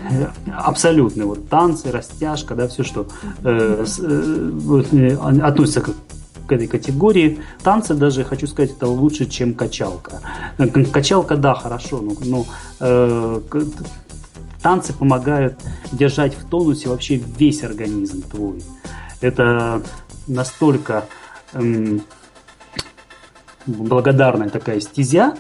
абсолютно. 0.58 1.26
Вот 1.26 1.50
танцы, 1.50 1.92
растяжка, 1.92 2.56
да, 2.56 2.68
все, 2.68 2.84
что 2.84 3.08
э, 3.44 3.86
э, 4.00 5.18
относится 5.42 5.82
к 5.82 5.90
к 6.48 6.54
этой 6.54 6.68
категории. 6.68 7.40
Танцы 7.64 7.94
даже, 7.94 8.26
хочу 8.26 8.46
сказать, 8.46 8.72
это 8.72 8.86
лучше, 8.86 9.26
чем 9.26 9.54
качалка. 9.54 10.20
Качалка, 10.92 11.38
да, 11.38 11.54
хорошо, 11.54 12.02
но, 12.02 12.14
но 12.26 12.46
э, 12.82 13.42
танцы 14.62 14.92
помогают 14.92 15.56
держать 15.94 16.36
в 16.36 16.50
тонусе 16.50 16.90
вообще 16.90 17.16
весь 17.16 17.64
организм 17.64 18.22
твой. 18.24 18.62
Это 19.22 19.82
настолько 20.28 21.06
эм, 21.54 22.02
благодарная 23.66 24.50
такая 24.50 24.80
стезя. 24.80 25.36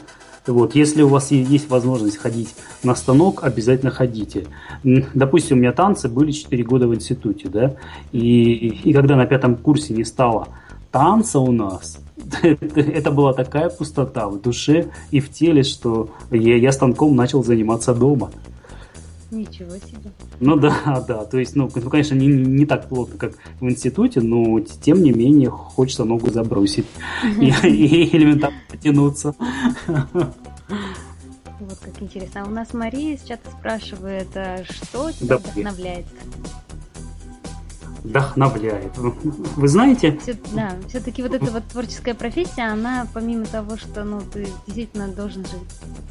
Вот, 0.47 0.73
если 0.73 1.03
у 1.03 1.07
вас 1.07 1.29
есть 1.29 1.69
возможность 1.69 2.17
ходить 2.17 2.55
на 2.83 2.95
станок, 2.95 3.43
обязательно 3.43 3.91
ходите. 3.91 4.47
Допустим, 4.83 5.57
у 5.57 5.59
меня 5.59 5.71
танцы 5.71 6.09
были 6.09 6.31
4 6.31 6.63
года 6.63 6.87
в 6.87 6.95
институте, 6.95 7.47
да, 7.47 7.75
и, 8.11 8.69
и 8.83 8.91
когда 8.91 9.15
на 9.15 9.27
пятом 9.27 9.55
курсе 9.55 9.93
не 9.93 10.03
стало 10.03 10.47
танца 10.89 11.37
у 11.39 11.51
нас, 11.51 11.99
это 12.41 13.11
была 13.11 13.33
такая 13.33 13.69
пустота 13.69 14.27
в 14.29 14.41
душе 14.41 14.87
и 15.11 15.19
в 15.19 15.31
теле, 15.31 15.63
что 15.63 16.09
я, 16.31 16.57
я 16.57 16.71
станком 16.71 17.15
начал 17.15 17.43
заниматься 17.43 17.93
дома. 17.93 18.31
Ничего 19.31 19.77
себе. 19.77 20.11
Ну 20.41 20.57
да, 20.57 21.03
да. 21.07 21.25
То 21.25 21.39
есть, 21.39 21.55
ну, 21.55 21.69
ну 21.73 21.89
конечно, 21.89 22.15
не, 22.15 22.27
не 22.27 22.65
так 22.65 22.89
плотно, 22.89 23.17
как 23.17 23.37
в 23.61 23.65
институте, 23.65 24.19
но 24.19 24.59
тем 24.59 25.01
не 25.01 25.11
менее 25.11 25.49
хочется 25.49 26.03
ногу 26.03 26.29
забросить 26.29 26.85
и, 27.39 27.45
и 27.67 28.15
элементарно 28.15 28.57
потянуться. 28.69 29.33
Вот 31.61 31.77
как 31.79 32.01
интересно. 32.01 32.41
А 32.43 32.47
у 32.47 32.49
нас 32.49 32.73
Мария 32.73 33.17
сейчас 33.17 33.39
спрашивает, 33.57 34.27
а 34.35 34.63
что 34.65 35.11
тебя 35.11 35.37
вдохновляет? 35.37 36.05
Вдохновляет. 38.03 38.97
Вы 38.97 39.67
знаете? 39.67 40.17
Все, 40.21 40.35
да, 40.53 40.75
все-таки 40.87 41.21
вот 41.21 41.33
эта 41.33 41.51
вот 41.51 41.63
творческая 41.67 42.13
профессия, 42.13 42.71
она 42.71 43.07
помимо 43.13 43.45
того, 43.45 43.77
что 43.77 44.03
ну, 44.03 44.21
ты 44.21 44.47
действительно 44.65 45.07
должен 45.07 45.45
же 45.45 45.57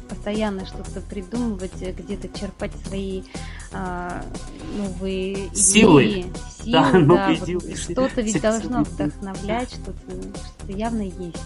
постоянно 0.09 0.65
что-то 0.65 1.01
придумывать, 1.01 1.73
где-то 1.75 2.27
черпать 2.37 2.71
свои 2.87 3.23
а, 3.73 4.23
новые 4.77 5.47
идеи, 5.47 5.55
силы, 5.55 6.25
силы 6.63 6.71
да, 6.71 6.91
да, 6.91 7.27
вот 7.29 7.39
идеи, 7.39 7.75
что-то 7.75 8.21
ведь 8.21 8.41
должно 8.41 8.83
вдохновлять, 8.83 9.69
что-то, 9.73 10.39
что 10.63 10.71
явно 10.71 11.01
есть. 11.01 11.37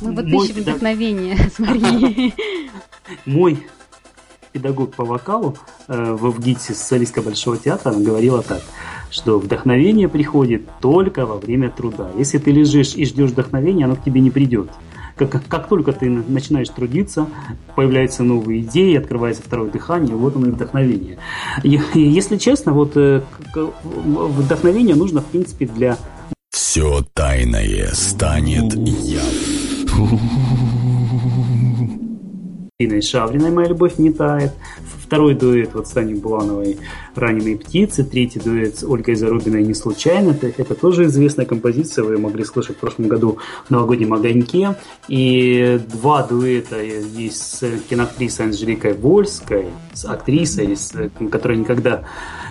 Мы 0.00 0.12
вот 0.12 0.26
Мой 0.26 0.46
ищем 0.46 0.62
вдохновение 0.62 1.36
с 1.54 1.58
Марией. 1.58 2.34
Мой 3.24 3.66
педагог 4.52 4.94
по 4.94 5.04
вокалу 5.04 5.56
э, 5.88 6.12
в 6.12 6.40
ГИТИСе 6.40 6.74
социалистского 6.74 7.24
большого 7.24 7.56
театра, 7.56 7.90
она 7.90 8.00
говорила 8.00 8.42
так– 8.42 8.62
что 9.10 9.38
вдохновение 9.38 10.08
приходит 10.08 10.68
только 10.80 11.26
во 11.26 11.36
время 11.38 11.70
труда. 11.70 12.10
Если 12.16 12.38
ты 12.38 12.50
лежишь 12.50 12.94
и 12.94 13.04
ждешь 13.04 13.30
вдохновения, 13.30 13.84
оно 13.84 13.96
к 13.96 14.04
тебе 14.04 14.20
не 14.20 14.30
придет. 14.30 14.70
Как, 15.16 15.42
как 15.48 15.68
только 15.68 15.92
ты 15.92 16.08
начинаешь 16.08 16.68
трудиться, 16.68 17.26
появляются 17.74 18.22
новые 18.22 18.60
идеи, 18.60 18.96
открывается 18.96 19.42
второе 19.42 19.70
дыхание, 19.70 20.14
вот 20.14 20.36
оно 20.36 20.46
и 20.46 20.50
вдохновение. 20.50 21.18
И, 21.64 21.80
и, 21.94 22.00
если 22.00 22.36
честно, 22.36 22.72
вот 22.72 22.96
э, 22.96 23.22
вдохновение 23.54 24.94
нужно, 24.94 25.20
в 25.20 25.26
принципе, 25.26 25.66
для... 25.66 25.98
Все 26.50 27.02
тайное 27.14 27.88
станет 27.94 28.74
явным. 28.74 30.20
Ириной 32.78 33.02
Шавриной 33.02 33.50
«Моя 33.50 33.70
любовь 33.70 33.98
не 33.98 34.12
тает», 34.12 34.52
второй 35.08 35.34
дуэт 35.34 35.70
вот 35.72 35.88
с 35.88 35.92
Таней 35.92 36.14
Булановой 36.14 36.78
«Раненые 37.14 37.56
птицы», 37.56 38.04
третий 38.04 38.40
дуэт 38.40 38.76
с 38.76 38.84
Ольгой 38.84 39.14
Зарубиной 39.14 39.62
«Не 39.62 39.72
случайно», 39.72 40.32
это, 40.32 40.48
это 40.48 40.74
тоже 40.74 41.06
известная 41.06 41.46
композиция, 41.46 42.04
вы 42.04 42.18
могли 42.18 42.44
слышать 42.44 42.76
в 42.76 42.80
прошлом 42.80 43.08
году 43.08 43.38
в 43.66 43.70
«Новогоднем 43.70 44.12
огоньке», 44.12 44.76
и 45.08 45.80
два 45.90 46.22
дуэта 46.22 46.82
есть 46.82 47.42
с 47.42 47.64
киноактрисой 47.88 48.46
Анжеликой 48.46 48.92
Вольской, 48.92 49.68
с 49.94 50.04
актрисой, 50.04 50.76
с, 50.76 50.92
которая 51.30 51.56
никогда 51.56 52.04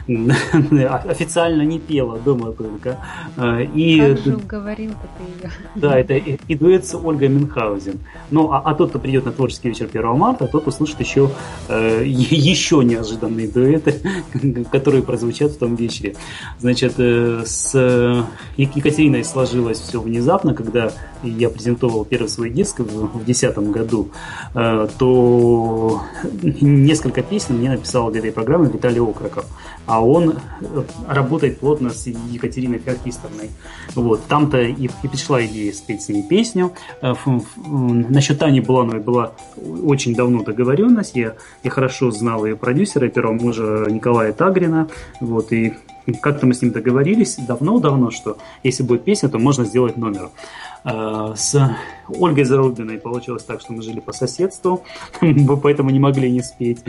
официально 1.05 1.63
не 1.63 1.79
пела 1.79 2.17
дома 2.17 2.51
только. 2.53 2.97
А, 3.35 3.59
и, 3.59 3.99
как 3.99 4.17
же 4.19 4.35
уговорил 4.35 4.91
ты 4.91 5.47
ее. 5.47 5.51
Да, 5.75 5.99
это 5.99 6.13
и, 6.13 6.37
и 6.47 6.55
дуэт 6.55 6.85
с 6.85 6.95
Ольгой 6.95 7.27
Мюнхгаузен. 7.27 7.99
Ну, 8.31 8.51
а, 8.51 8.61
а 8.63 8.73
тот, 8.73 8.91
кто 8.91 8.99
придет 8.99 9.25
на 9.25 9.31
творческий 9.31 9.69
вечер 9.69 9.87
1 9.91 10.17
марта, 10.17 10.47
тот 10.47 10.67
услышит 10.67 10.99
еще, 11.01 11.29
э, 11.67 12.03
еще 12.05 12.83
неожиданные 12.83 13.49
дуэты, 13.49 13.95
которые 14.71 15.03
прозвучат 15.03 15.51
в 15.51 15.57
том 15.57 15.75
вечере. 15.75 16.15
Значит, 16.59 16.93
э, 16.97 17.43
с 17.45 18.25
Екатериной 18.55 19.25
сложилось 19.25 19.79
все 19.79 19.99
внезапно, 19.99 20.53
когда 20.53 20.91
я 21.23 21.49
презентовал 21.49 22.05
первый 22.05 22.29
свой 22.29 22.49
диск 22.49 22.79
в 22.79 23.23
2010 23.25 23.57
году, 23.71 24.09
э, 24.53 24.87
то 24.97 26.01
несколько 26.61 27.23
песен 27.23 27.57
мне 27.57 27.69
написал 27.69 28.09
для 28.11 28.19
этой 28.19 28.31
программы 28.31 28.67
Виталий 28.67 29.01
Окроков 29.01 29.45
а 29.87 30.05
он 30.05 30.35
э, 30.61 30.83
работает 31.07 31.59
плотно 31.59 31.89
с 31.89 32.05
Екатериной 32.07 32.77
Феоктистовной. 32.77 33.49
Вот, 33.95 34.25
там-то 34.27 34.61
и, 34.61 34.85
и 34.85 35.07
пришла 35.07 35.43
идея 35.45 35.73
спеть 35.73 36.03
с 36.03 36.09
ней 36.09 36.23
песню. 36.23 36.73
Э, 37.01 37.15
насчет 37.65 38.37
Тани 38.37 38.59
Булановой 38.61 38.99
была 38.99 39.31
очень 39.83 40.13
давно 40.13 40.43
договоренность. 40.43 41.15
Я, 41.15 41.35
я 41.63 41.71
хорошо 41.71 42.11
знал 42.11 42.45
ее 42.45 42.57
продюсера, 42.57 43.07
первого 43.07 43.33
мужа 43.33 43.87
Николая 43.89 44.33
Тагрина. 44.33 44.89
Вот, 45.21 45.51
и 45.53 45.73
как-то 46.21 46.45
мы 46.45 46.53
с 46.53 46.61
ним 46.61 46.71
договорились 46.71 47.37
давно-давно, 47.37 48.11
что 48.11 48.37
если 48.63 48.83
будет 48.83 49.05
песня, 49.05 49.29
то 49.29 49.39
можно 49.39 49.65
сделать 49.65 49.97
номер. 49.97 50.29
Э, 50.83 51.33
с 51.35 51.75
Ольгой 52.07 52.43
Зарубиной 52.43 52.97
получилось 52.97 53.43
так, 53.43 53.61
что 53.61 53.73
мы 53.73 53.81
жили 53.81 53.99
по 53.99 54.13
соседству, 54.13 54.83
поэтому 55.63 55.89
не 55.89 55.99
могли 55.99 56.31
не 56.31 56.41
спеть. 56.41 56.79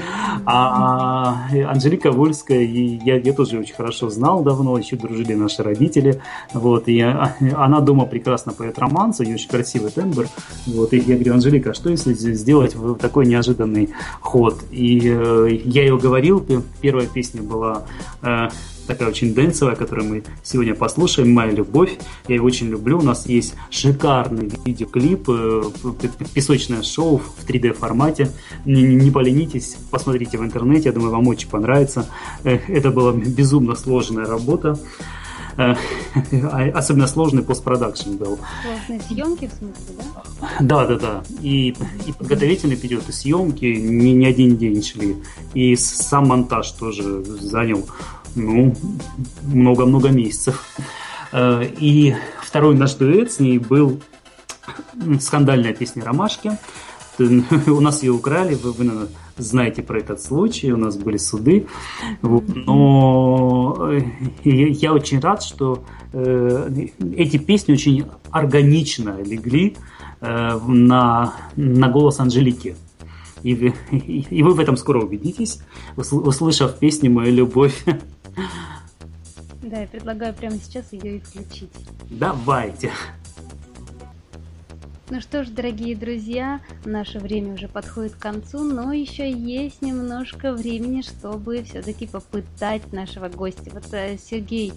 А 0.45 1.49
Анжелика 1.69 2.11
Вольская, 2.13 2.63
я, 2.63 3.17
я 3.17 3.33
тоже 3.33 3.59
очень 3.59 3.75
хорошо 3.75 4.11
знал 4.11 4.43
давно, 4.43 4.79
еще 4.79 4.97
дружили 4.97 5.35
наши 5.35 5.63
родители. 5.63 6.21
Вот, 6.53 6.89
и 6.89 7.01
она 7.57 7.81
дома 7.81 8.07
прекрасно 8.07 8.53
поет 8.53 8.79
романс, 8.79 9.21
у 9.21 9.25
нее 9.25 9.35
очень 9.35 9.49
красивый 9.49 9.91
тембр. 9.91 10.27
Вот, 10.67 10.93
и 10.93 10.99
я 10.99 11.15
говорю, 11.15 11.35
Анжелика, 11.35 11.71
а 11.71 11.75
что 11.75 11.91
если 11.91 12.13
сделать 12.13 12.77
такой 13.01 13.27
неожиданный 13.27 13.91
ход? 14.21 14.63
И 14.71 15.01
э, 15.05 15.49
я 15.65 15.83
ее 15.83 15.99
говорил, 15.99 16.45
первая 16.81 17.07
песня 17.07 17.43
была 17.43 17.85
э, 18.23 18.49
такая 18.89 19.11
очень 19.11 19.35
дэнсовая, 19.35 19.77
которую 19.77 20.09
мы 20.09 20.25
сегодня 20.43 20.75
послушаем, 20.75 21.33
«Моя 21.33 21.53
любовь». 21.53 21.97
Я 22.27 22.37
ее 22.37 22.43
очень 22.43 22.69
люблю. 22.69 22.99
У 22.99 23.03
нас 23.03 23.27
есть 23.27 23.55
шикарный 23.71 24.51
видеоклип, 24.65 25.08
э, 25.15 25.63
песочное 26.35 26.83
шоу 26.83 27.19
в 27.19 27.47
3D 27.47 27.73
формате. 27.73 28.31
Не, 28.65 28.83
не 28.83 29.11
поленитесь, 29.11 29.77
посмотрите 29.91 30.39
в 30.39 30.43
интернете, 30.43 30.89
я 30.89 30.93
думаю, 30.93 31.13
вам 31.13 31.29
очень 31.29 31.49
понравится. 31.49 32.09
Это 32.45 32.91
была 32.91 33.13
безумно 33.13 33.75
сложная 33.77 34.27
работа. 34.27 34.79
Э, 35.59 35.75
особенно 36.75 37.09
сложный 37.09 37.43
постпродакшн 37.43 38.13
был. 38.13 38.39
Сложные 38.63 39.01
съемки, 39.01 39.49
в 39.49 39.59
смысле, 39.59 39.97
да? 39.99 40.47
Да, 40.61 40.87
да, 40.87 40.99
да. 40.99 41.23
И, 41.43 41.75
и 42.07 42.13
подготовительный 42.13 42.77
период, 42.77 43.09
и 43.09 43.13
съемки 43.13 43.65
не, 43.65 44.13
не 44.13 44.27
один 44.27 44.57
день 44.57 44.83
шли. 44.83 45.17
И 45.55 45.75
сам 45.75 46.29
монтаж 46.29 46.71
тоже 46.73 47.25
занял 47.25 47.85
ну, 48.37 48.75
много-много 49.43 50.11
месяцев. 50.11 50.65
Э, 51.33 51.65
и 51.81 52.15
второй 52.41 52.77
наш 52.77 52.95
дуэт 52.95 53.33
с 53.33 53.41
ней 53.41 53.59
был 53.59 54.01
скандальная 55.21 55.73
песня 55.75 56.05
«Ромашки». 56.05 56.53
У 57.19 57.81
нас 57.81 58.03
ее 58.03 58.13
украли, 58.13 58.55
вы, 58.55 58.73
вы 58.73 58.85
наверное, 58.85 59.09
знаете 59.37 59.83
про 59.83 59.99
этот 59.99 60.23
случай, 60.23 60.71
у 60.73 60.77
нас 60.77 60.97
были 60.97 61.17
суды. 61.17 61.67
Но 62.23 63.91
э, 63.91 64.03
я 64.45 64.93
очень 64.93 65.19
рад, 65.19 65.43
что 65.43 65.85
э, 66.13 66.87
эти 67.17 67.39
песни 67.39 67.73
очень 67.73 68.07
органично 68.31 69.21
легли 69.21 69.77
на, 70.21 71.35
на 71.57 71.89
голос 71.89 72.21
Анжелики. 72.21 72.77
И 73.43 73.55
вы, 73.55 73.75
и 73.91 74.43
вы 74.43 74.55
в 74.55 74.61
этом 74.61 74.77
скоро 74.77 75.01
убедитесь, 75.01 75.61
услышав 75.97 76.79
песню 76.79 77.11
«Моя 77.11 77.31
любовь». 77.31 77.85
Да, 79.63 79.81
я 79.81 79.87
предлагаю 79.87 80.33
прямо 80.35 80.57
сейчас 80.57 80.93
ее 80.93 81.17
и 81.17 81.21
включить. 81.21 81.71
Давайте. 82.09 82.91
Ну 85.11 85.23
что 85.23 85.43
ж, 85.43 85.49
дорогие 85.49 85.97
друзья, 85.97 86.61
наше 86.85 87.19
время 87.19 87.55
уже 87.55 87.67
подходит 87.67 88.13
к 88.13 88.19
концу, 88.19 88.63
но 88.63 88.93
еще 88.93 89.31
есть 89.31 89.81
немножко 89.81 90.53
времени, 90.53 91.01
чтобы 91.01 91.63
все-таки 91.63 92.07
попытать 92.07 92.93
нашего 92.93 93.29
гостя. 93.31 93.71
Вот, 93.73 93.85
э, 93.93 94.19
Сергей, 94.19 94.75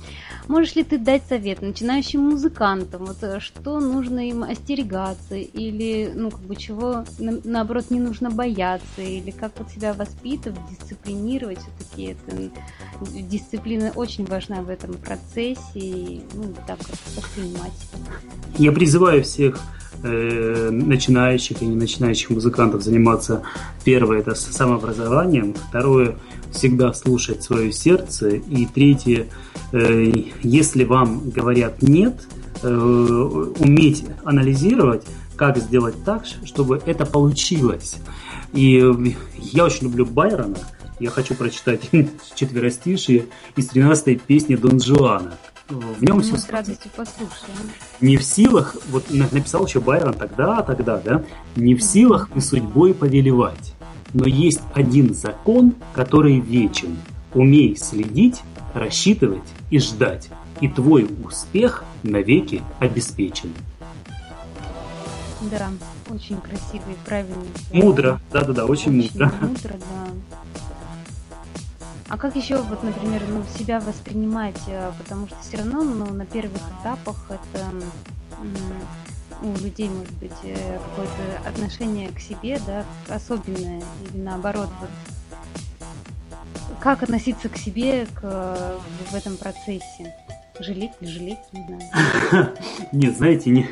можешь 0.48 0.76
ли 0.76 0.86
ты 0.86 0.98
дать 0.98 1.24
совет 1.28 1.62
начинающим 1.62 2.22
музыкантам, 2.22 3.06
вот, 3.08 3.18
э, 3.24 3.42
что 3.42 3.82
нужно 3.82 4.30
им 4.30 4.44
остерегаться, 4.44 5.36
или, 5.36 6.14
ну, 6.16 6.32
как 6.32 6.42
бы, 6.42 6.56
чего, 6.56 7.04
на, 7.20 7.42
наоборот, 7.44 7.90
не 7.90 8.00
нужно 8.00 8.32
бояться, 8.32 9.02
или 9.02 9.32
как 9.32 9.60
вот 9.60 9.70
себя 9.70 9.94
воспитывать, 9.94 10.62
дисциплинировать, 10.70 11.60
все-таки 11.60 12.04
это 12.04 13.22
дисциплина 13.22 13.92
очень 13.96 14.26
важна 14.26 14.62
в 14.62 14.70
этом 14.70 14.94
процессе, 14.94 15.60
и, 15.74 16.22
ну, 16.34 16.54
так 16.66 16.80
вот 16.80 16.98
воспринимать. 17.18 17.74
Я 18.58 18.72
призываю 18.72 19.24
всех 19.24 19.60
э, 20.22 20.70
начинающих 20.72 21.62
и 21.62 21.66
не 21.66 21.76
начинающих 21.76 22.30
музыкантов 22.30 22.84
заниматься. 22.84 23.44
Первое– 23.84 24.20
это 24.20 24.36
самообразованием. 24.36 25.54
Второе– 25.54 26.16
всегда 26.52 26.94
слушать 26.94 27.44
свое 27.44 27.72
сердце. 27.72 28.30
И 28.30 28.66
третье 28.66 29.28
э,– 29.72 30.12
если 30.44 30.84
вам 30.84 31.30
говорят 31.30 31.82
«нет», 31.82 32.22
э, 32.64 32.68
уметь 32.70 34.06
анализировать, 34.24 35.04
как 35.36 35.58
сделать 35.58 35.96
так, 36.04 36.26
чтобы 36.46 36.82
это 36.86 37.06
получилось. 37.06 37.98
И 38.54 39.16
я 39.38 39.66
очень 39.66 39.86
люблю 39.88 40.06
Байрона. 40.06 40.58
Я 41.00 41.10
хочу 41.10 41.34
прочитать 41.34 41.90
четверостишие 42.36 43.26
из 43.56 43.70
13-й 43.70 44.18
песни 44.18 44.56
Дон 44.56 44.80
Жуана– 44.80 45.34
в 45.72 46.04
нем 46.04 46.22
все... 46.22 46.38
с 46.38 46.50
радостью 46.50 46.92
послушаем. 46.96 47.72
Не 48.00 48.18
в 48.18 48.24
силах, 48.24 48.76
вот 48.90 49.06
написал 49.10 49.66
еще 49.66 49.80
Байрон 49.80 50.14
тогда, 50.14 50.62
тогда, 50.62 50.98
да, 50.98 51.24
не 51.56 51.76
в 51.76 51.82
силах 51.82 52.30
вы 52.34 52.42
судьбой 52.42 52.94
повелевать, 52.94 53.74
но 54.14 54.26
есть 54.26 54.62
один 54.74 55.14
закон, 55.14 55.76
который 55.94 56.40
вечен. 56.40 56.98
Умей 57.34 57.78
следить, 57.78 58.42
рассчитывать 58.74 59.48
и 59.70 59.80
ждать, 59.80 60.30
и 60.60 60.68
твой 60.68 61.10
успех 61.24 61.84
навеки 62.04 62.62
обеспечен. 62.80 63.54
Да, 65.50 65.72
очень 66.10 66.38
красивый, 66.38 66.96
правильный. 67.06 67.48
Мудро, 67.74 68.20
да-да-да, 68.32 68.66
очень, 68.66 69.00
очень 69.00 69.12
мудро. 69.12 69.34
Мудро, 69.42 69.74
да. 69.74 70.42
А 72.12 72.18
как 72.18 72.36
еще, 72.36 72.58
вот, 72.58 72.84
например, 72.84 73.24
ну, 73.30 73.42
себя 73.58 73.80
воспринимать, 73.80 74.60
э, 74.68 74.92
потому 74.98 75.28
что 75.28 75.38
все 75.40 75.56
равно 75.56 75.82
ну, 75.82 76.08
на 76.08 76.26
первых 76.26 76.62
этапах 76.82 77.16
это 77.30 77.72
у 79.42 79.64
людей 79.64 79.88
может 79.88 80.12
быть 80.16 80.32
э, 80.44 80.78
какое-то 80.90 81.50
отношение 81.50 82.10
к 82.10 82.20
себе, 82.20 82.60
да, 82.68 82.84
особенное 83.08 83.82
или 84.02 84.22
наоборот, 84.22 84.68
вот, 84.82 84.90
как 86.82 87.02
относиться 87.02 87.48
к 87.48 87.56
себе 87.56 88.06
к, 88.14 88.78
в 89.10 89.16
этом 89.16 89.38
процессе? 89.38 90.14
Жалеть, 90.60 91.00
не 91.00 91.08
жалеть, 91.08 91.40
не 91.54 91.66
знаю. 91.66 92.58
Нет, 92.92 93.16
знаете, 93.16 93.52
не, 93.52 93.70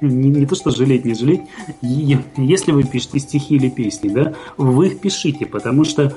не, 0.00 0.30
не 0.30 0.46
то, 0.46 0.54
что 0.54 0.70
жалеть, 0.70 1.04
не 1.04 1.14
жалеть. 1.14 1.42
Если 1.82 2.72
вы 2.72 2.84
пишете 2.84 3.18
стихи 3.18 3.56
или 3.56 3.68
песни, 3.68 4.08
да, 4.08 4.34
вы 4.56 4.88
их 4.88 5.00
пишите, 5.00 5.46
потому 5.46 5.84
что 5.84 6.14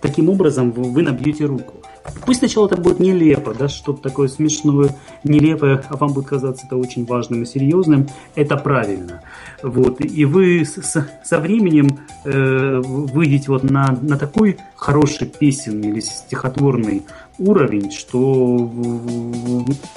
таким 0.00 0.28
образом 0.28 0.70
вы 0.70 1.02
набьете 1.02 1.46
руку. 1.46 1.74
Пусть 2.26 2.40
сначала 2.40 2.66
это 2.66 2.76
будет 2.76 3.00
нелепо, 3.00 3.54
да, 3.54 3.68
что-то 3.68 4.02
такое 4.02 4.28
смешное, 4.28 4.94
нелепое, 5.24 5.82
а 5.88 5.96
вам 5.96 6.12
будет 6.12 6.26
казаться 6.26 6.66
это 6.66 6.76
очень 6.76 7.06
важным 7.06 7.42
и 7.42 7.46
серьезным, 7.46 8.08
это 8.34 8.58
правильно. 8.58 9.22
Вот. 9.64 10.04
И 10.04 10.26
вы 10.26 10.62
с, 10.66 11.08
со 11.24 11.40
временем 11.40 12.00
э, 12.24 12.82
выйдете 12.84 13.46
вот 13.48 13.64
на, 13.64 13.98
на 14.02 14.18
такой 14.18 14.58
хороший 14.76 15.26
песенный 15.26 15.88
или 15.88 16.00
стихотворный 16.00 17.02
уровень, 17.38 17.90
что 17.90 18.70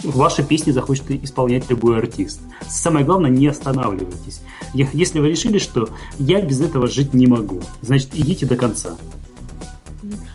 ваши 0.03 0.43
песни 0.43 0.71
захочет 0.71 1.11
исполнять 1.11 1.69
любой 1.69 1.97
артист. 1.97 2.39
Самое 2.69 3.05
главное, 3.05 3.29
не 3.29 3.47
останавливайтесь. 3.47 4.41
Если 4.73 5.19
вы 5.19 5.31
решили, 5.31 5.57
что 5.57 5.89
я 6.17 6.41
без 6.41 6.61
этого 6.61 6.87
жить 6.87 7.13
не 7.13 7.27
могу, 7.27 7.59
значит, 7.81 8.11
идите 8.13 8.45
до 8.45 8.55
конца. 8.55 8.95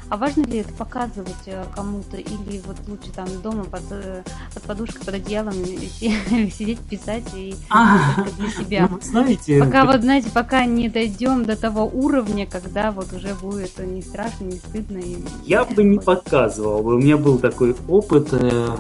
А 0.09 0.16
важно 0.16 0.42
ли 0.42 0.59
это 0.59 0.72
показывать 0.72 1.46
э, 1.46 1.64
кому-то 1.75 2.16
или 2.16 2.61
вот 2.66 2.77
лучше 2.88 3.11
там 3.14 3.27
дома 3.42 3.64
под, 3.64 3.83
э, 3.90 4.22
под 4.55 4.62
подушкой, 4.64 5.05
под 5.05 5.14
одеялом 5.14 5.55
сидеть, 6.51 6.81
писать 6.81 7.25
и 7.35 7.55
а, 7.70 8.25
для 8.38 8.51
себя? 8.64 8.88
Ну, 8.90 8.98
знаете, 9.03 9.61
пока 9.61 9.85
вот 9.85 10.03
знаете, 10.03 10.31
пока 10.31 10.64
не 10.64 10.88
дойдем 10.88 11.44
до 11.44 11.57
того 11.57 11.85
уровня, 11.87 12.46
когда 12.46 12.90
вот 12.90 13.12
уже 13.12 13.35
будет 13.35 13.79
не 13.79 14.03
страшно, 14.03 14.44
не 14.44 14.57
стыдно. 14.57 14.98
И... 14.98 15.18
Я 15.44 15.64
бы 15.64 15.83
не 15.83 15.98
показывал. 15.98 16.87
У 16.87 16.98
меня 16.98 17.16
был 17.16 17.38
такой 17.38 17.77
опыт. 17.88 18.29
Э, 18.33 18.77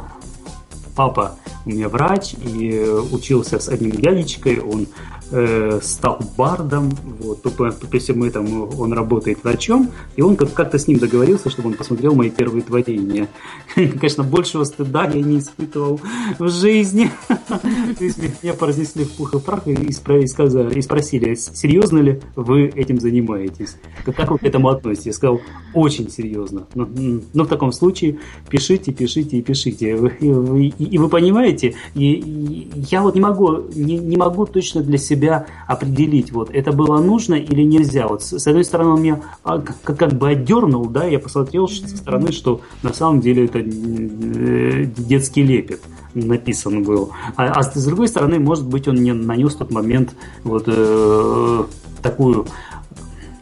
папа 0.96 1.36
у 1.64 1.70
меня 1.70 1.88
врач 1.88 2.34
и 2.34 2.84
учился 3.12 3.58
с 3.58 3.68
одним 3.68 3.92
дядечкой. 3.92 4.60
Он 4.60 4.86
э, 5.32 5.80
стал 5.82 6.20
бардом, 6.36 6.90
вот, 7.20 7.42
по, 7.42 7.70
по 7.70 7.98
всему 7.98 8.26
этому 8.26 8.70
он 8.78 8.92
работает 8.92 9.42
врачом, 9.42 9.90
и 10.16 10.22
он 10.22 10.36
как-то 10.36 10.78
с 10.78 10.86
ним 10.86 10.98
договорился, 10.98 11.50
чтобы 11.50 11.70
он 11.70 11.74
посмотрел 11.74 12.14
мои 12.14 12.30
первые 12.30 12.62
творения. 12.62 13.28
Конечно, 13.74 14.22
большего 14.22 14.64
стыда 14.64 15.04
я 15.04 15.22
не 15.22 15.38
испытывал 15.38 16.00
в 16.38 16.48
жизни. 16.48 17.10
То 17.98 18.04
есть 18.04 18.18
меня 18.42 18.54
произнесли 18.54 19.04
в 19.04 19.12
пух 19.12 19.34
и 19.34 19.38
прах 19.38 19.66
и 19.66 19.92
спросили, 19.92 21.34
серьезно 21.34 21.98
ли 21.98 22.20
вы 22.36 22.66
этим 22.66 23.00
занимаетесь? 23.00 23.76
Как 24.04 24.30
вы 24.30 24.38
к 24.38 24.44
этому 24.44 24.68
относитесь? 24.68 25.06
Я 25.06 25.12
сказал, 25.14 25.40
очень 25.74 26.10
серьезно. 26.10 26.66
Но, 26.74 26.88
но 27.32 27.44
в 27.44 27.48
таком 27.48 27.72
случае 27.72 28.18
пишите, 28.48 28.92
пишите 28.92 29.38
и 29.38 29.42
пишите. 29.42 29.90
И 30.20 30.98
вы, 30.98 31.08
понимаете, 31.08 31.74
я 31.94 33.02
вот 33.02 33.14
не 33.14 33.20
могу, 33.20 33.68
не 33.74 34.16
могу 34.16 34.46
точно 34.46 34.82
для 34.82 34.98
себя 34.98 35.21
себя 35.22 35.46
определить, 35.66 36.32
вот 36.32 36.50
это 36.52 36.72
было 36.72 37.00
нужно 37.00 37.34
или 37.34 37.62
нельзя. 37.62 38.08
Вот 38.08 38.22
с, 38.22 38.46
одной 38.46 38.64
стороны 38.64 38.90
он 38.90 39.02
меня 39.02 39.20
а, 39.44 39.60
как, 39.60 39.96
как 39.96 40.12
бы 40.12 40.30
отдернул, 40.30 40.86
да, 40.86 41.04
я 41.04 41.18
посмотрел 41.18 41.68
со 41.68 41.96
стороны, 41.96 42.32
что 42.32 42.60
на 42.82 42.92
самом 42.92 43.20
деле 43.20 43.44
это 43.44 43.60
э, 43.60 44.84
детский 44.84 45.42
лепет 45.42 45.80
написан 46.14 46.82
был. 46.82 47.12
А, 47.36 47.52
а 47.52 47.62
с 47.62 47.84
другой 47.84 48.08
стороны, 48.08 48.38
может 48.40 48.66
быть, 48.66 48.88
он 48.88 48.96
мне 48.96 49.14
нанес 49.14 49.54
в 49.54 49.58
тот 49.58 49.70
момент 49.70 50.14
вот 50.42 50.64
э, 50.66 51.64
такую 52.02 52.46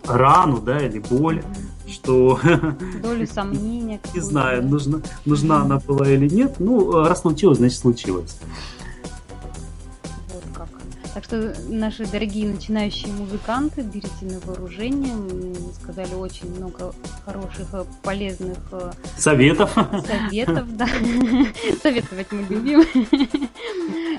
рану, 0.06 0.60
да, 0.60 0.78
или 0.78 1.02
боль, 1.10 1.42
что... 1.88 2.38
Долю 3.02 3.26
сомнения. 3.32 4.00
Не 4.14 4.20
знаю, 4.20 4.68
нужна, 4.68 5.00
нужна 5.24 5.62
она 5.62 5.78
была 5.78 6.08
или 6.08 6.28
нет. 6.28 6.56
Ну, 6.58 6.92
раз 6.92 7.22
случилось, 7.22 7.58
значит 7.58 7.78
случилось. 7.78 8.38
Так 11.14 11.24
что 11.24 11.54
наши 11.68 12.06
дорогие 12.06 12.46
начинающие 12.46 13.12
музыканты, 13.12 13.82
берите 13.82 14.26
на 14.26 14.38
вооружение. 14.40 15.14
Мы 15.14 15.54
сказали 15.72 16.14
очень 16.14 16.54
много 16.54 16.94
хороших, 17.24 17.66
э, 17.72 17.84
полезных 18.02 18.58
э, 18.70 18.92
советов. 19.16 19.72
Советов, 20.06 20.76
да. 20.76 20.86
Советовать 21.82 22.30
мы 22.30 22.42
любим. 22.48 22.84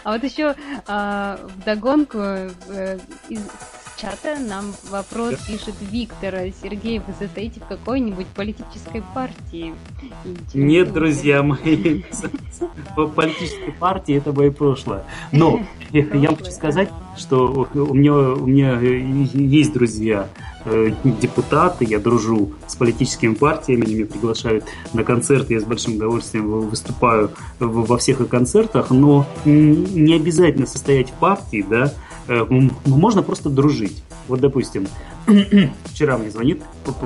А 0.04 0.14
вот 0.14 0.24
еще 0.24 0.56
а, 0.88 1.40
в 1.44 1.64
догонку 1.64 2.18
э, 2.18 3.00
чата 4.02 4.40
нам 4.40 4.74
вопрос 4.90 5.36
пишет 5.48 5.76
Виктор. 5.92 6.34
Сергей, 6.62 7.00
вы 7.00 7.14
состоите 7.20 7.60
в 7.60 7.68
какой-нибудь 7.68 8.26
политической 8.28 9.04
партии? 9.14 9.76
Нет, 10.56 10.92
друзья 10.92 11.44
мои, 11.44 12.04
политической 13.16 13.72
партии 13.74 14.16
это 14.18 14.34
мое 14.34 14.52
прошлое. 14.52 15.04
Но 15.32 15.62
я 15.92 16.30
хочу 16.30 16.52
сказать, 16.52 16.90
что 17.16 17.68
у 17.74 17.94
меня, 17.94 18.14
у 18.14 18.48
меня 18.48 18.80
есть 18.80 19.74
друзья, 19.74 20.30
э, 20.66 20.92
депутаты, 21.22 21.86
я 21.86 22.00
дружу 22.00 22.54
с 22.68 22.76
политическими 22.76 23.36
партиями, 23.36 23.86
они 23.86 23.96
меня 23.96 24.06
приглашают 24.08 24.66
на 24.94 25.04
концерты, 25.04 25.54
я 25.54 25.60
с 25.60 25.64
большим 25.64 25.98
удовольствием 25.98 26.48
выступаю 26.48 27.32
во 27.60 27.98
всех 27.98 28.22
их 28.22 28.30
концертах, 28.30 28.90
но 28.90 29.28
не 29.46 30.16
обязательно 30.16 30.66
состоять 30.66 31.10
в 31.10 31.14
партии, 31.14 31.64
да, 31.70 31.94
можно 32.86 33.24
просто 33.24 33.50
дружить. 33.50 34.04
Вот, 34.28 34.40
допустим, 34.40 34.88
вчера 35.86 36.18
мне 36.18 36.30
звонит 36.30 36.62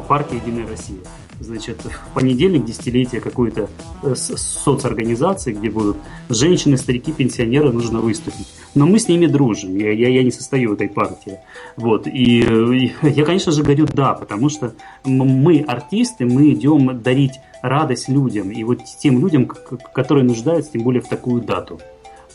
партия 0.07 0.37
«Единая 0.37 0.67
Россия» 0.67 0.99
значит, 1.39 1.81
в 1.83 2.13
понедельник 2.13 2.65
десятилетие 2.65 3.21
какой-то 3.21 3.69
э, 4.03 4.15
соцорганизации, 4.15 5.53
где 5.53 5.69
будут 5.69 5.97
женщины, 6.29 6.77
старики, 6.77 7.11
пенсионеры, 7.11 7.71
нужно 7.71 7.99
выступить. 7.99 8.47
Но 8.73 8.85
мы 8.85 8.99
с 8.99 9.07
ними 9.07 9.25
дружим, 9.25 9.77
я, 9.77 9.91
я, 9.91 10.09
я 10.09 10.23
не 10.23 10.31
состою 10.31 10.71
в 10.71 10.73
этой 10.73 10.89
партии. 10.89 11.39
Вот. 11.77 12.07
И, 12.07 12.41
и 12.41 12.93
я, 13.01 13.25
конечно 13.25 13.51
же, 13.51 13.63
говорю 13.63 13.85
«да», 13.85 14.13
потому 14.13 14.49
что 14.49 14.73
мы 15.03 15.63
артисты, 15.67 16.25
мы 16.25 16.51
идем 16.51 17.01
дарить 17.01 17.39
радость 17.61 18.09
людям, 18.09 18.51
и 18.51 18.63
вот 18.63 18.79
тем 18.99 19.19
людям, 19.19 19.45
которые 19.45 20.23
нуждаются, 20.23 20.73
тем 20.73 20.83
более 20.83 21.01
в 21.01 21.07
такую 21.07 21.41
дату. 21.41 21.79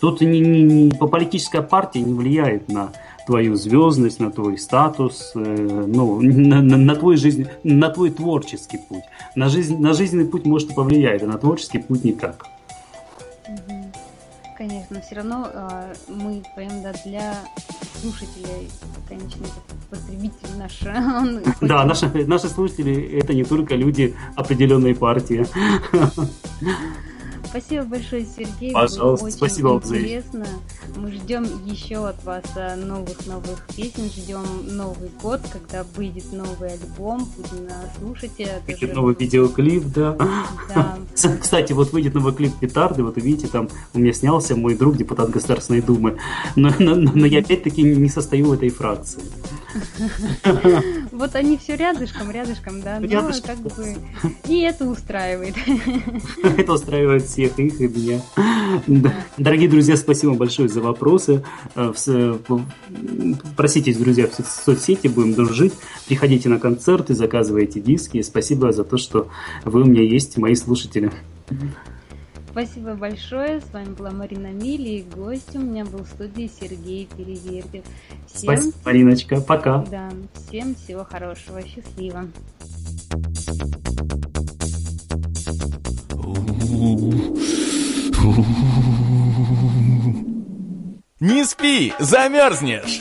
Тут 0.00 0.20
ни, 0.22 0.38
ни, 0.38 0.90
по 0.90 1.06
политическая 1.06 1.62
партия 1.62 2.00
не 2.00 2.14
влияет 2.14 2.68
на 2.68 2.92
твою 3.26 3.54
звездность, 3.54 4.18
на 4.18 4.30
твой 4.30 4.58
статус, 4.58 5.32
э, 5.34 5.84
ну, 5.86 6.20
на, 6.20 6.62
на, 6.62 6.76
на 6.76 6.96
твой 6.96 7.16
жизнь, 7.16 7.46
на 7.64 7.90
твой 7.90 8.10
творческий 8.10 8.78
путь. 8.78 9.04
На, 9.36 9.48
жизнь, 9.48 9.78
на 9.78 9.92
жизненный 9.92 10.26
путь 10.26 10.46
может 10.46 10.70
и 10.70 10.74
повлияет, 10.74 11.22
а 11.22 11.26
на 11.26 11.38
творческий 11.38 11.78
путь 11.78 12.02
никак. 12.04 12.46
Конечно, 14.56 15.00
все 15.00 15.16
равно 15.16 15.48
э, 15.52 15.94
мы 16.08 16.42
поем 16.54 16.82
да, 16.82 16.92
для 17.04 17.34
слушателей, 18.00 18.70
конечно, 19.08 19.46
потребитель 19.90 20.56
наш. 20.58 20.82
Он 20.86 21.40
да, 21.60 21.84
наши, 21.84 22.08
наши 22.26 22.48
слушатели 22.48 23.18
это 23.18 23.34
не 23.34 23.44
только 23.44 23.74
люди 23.74 24.14
определенной 24.34 24.94
партии. 24.94 25.46
Спасибо 27.50 27.84
большое, 27.84 28.24
Сергей. 28.24 28.72
Пожалуйста, 28.72 29.24
Было 29.24 29.32
спасибо 29.32 29.68
очень 29.68 29.96
интересно. 29.96 30.46
Мы 30.96 31.10
ждем 31.10 31.44
еще 31.66 32.06
от 32.08 32.22
вас 32.24 32.44
новых-новых 32.76 33.66
песен, 33.74 34.04
ждем 34.04 34.44
Новый 34.76 35.10
год, 35.20 35.40
когда 35.52 35.84
выйдет 35.96 36.32
новый 36.32 36.74
альбом, 36.74 37.28
будем 37.36 37.68
слушать. 37.98 38.30
Выйдет 38.66 38.94
новый 38.94 39.16
видеоклип, 39.16 39.84
да. 39.86 40.16
да. 40.68 40.98
Кстати, 41.40 41.72
вот 41.72 41.92
выйдет 41.92 42.14
новый 42.14 42.32
клип 42.32 42.52
Петарды, 42.60 43.02
вот 43.02 43.16
видите, 43.16 43.48
там 43.48 43.68
у 43.94 43.98
меня 43.98 44.12
снялся 44.12 44.54
мой 44.54 44.76
друг, 44.76 44.96
депутат 44.96 45.30
Государственной 45.30 45.82
Думы, 45.82 46.18
но, 46.54 46.72
но, 46.78 46.94
но 46.94 47.26
я 47.26 47.40
опять-таки 47.40 47.82
не 47.82 48.08
состою 48.08 48.46
в 48.46 48.52
этой 48.52 48.70
фракции. 48.70 49.22
Вот 51.20 51.34
они 51.34 51.58
все 51.58 51.76
рядышком, 51.76 52.30
рядышком, 52.30 52.80
да, 52.80 52.98
но 52.98 53.30
как 53.44 53.58
бы 53.58 53.70
и 54.48 54.60
это 54.60 54.86
устраивает. 54.86 55.54
Это 56.56 56.72
устраивает 56.72 57.24
всех 57.24 57.58
их 57.58 57.78
и 57.78 57.88
меня. 57.88 58.22
Дорогие 59.36 59.68
друзья, 59.68 59.98
спасибо 59.98 60.32
большое 60.32 60.70
за 60.70 60.80
вопросы. 60.80 61.44
Э, 61.76 61.92
проситесь, 63.54 63.98
друзья, 63.98 64.28
в 64.28 64.34
соцсети, 64.34 65.08
будем 65.08 65.34
дружить. 65.34 65.74
Приходите 66.08 66.48
на 66.48 66.58
концерты, 66.58 67.14
заказывайте 67.14 67.80
диски. 67.80 68.22
Спасибо 68.22 68.72
за 68.72 68.84
то, 68.84 68.96
что 68.96 69.28
вы 69.66 69.82
у 69.82 69.84
меня 69.84 70.02
есть, 70.02 70.38
мои 70.38 70.54
слушатели. 70.54 71.12
Спасибо 72.60 72.94
большое. 72.94 73.62
С 73.62 73.72
вами 73.72 73.94
была 73.94 74.10
Марина 74.10 74.48
Мили, 74.48 74.98
и 74.98 75.02
гость 75.02 75.56
у 75.56 75.60
меня 75.60 75.86
был 75.86 76.00
в 76.00 76.08
студии 76.08 76.50
Сергей 76.60 77.06
Перевердев. 77.06 77.84
Всем... 78.26 78.54
Спасибо, 78.54 78.76
Мариночка. 78.84 79.40
Пока. 79.40 79.78
Да, 79.90 80.10
всем 80.34 80.74
всего 80.74 81.02
хорошего. 81.04 81.62
Счастливо. 81.62 82.28
Не 91.18 91.44
спи, 91.46 91.94
замерзнешь! 91.98 93.00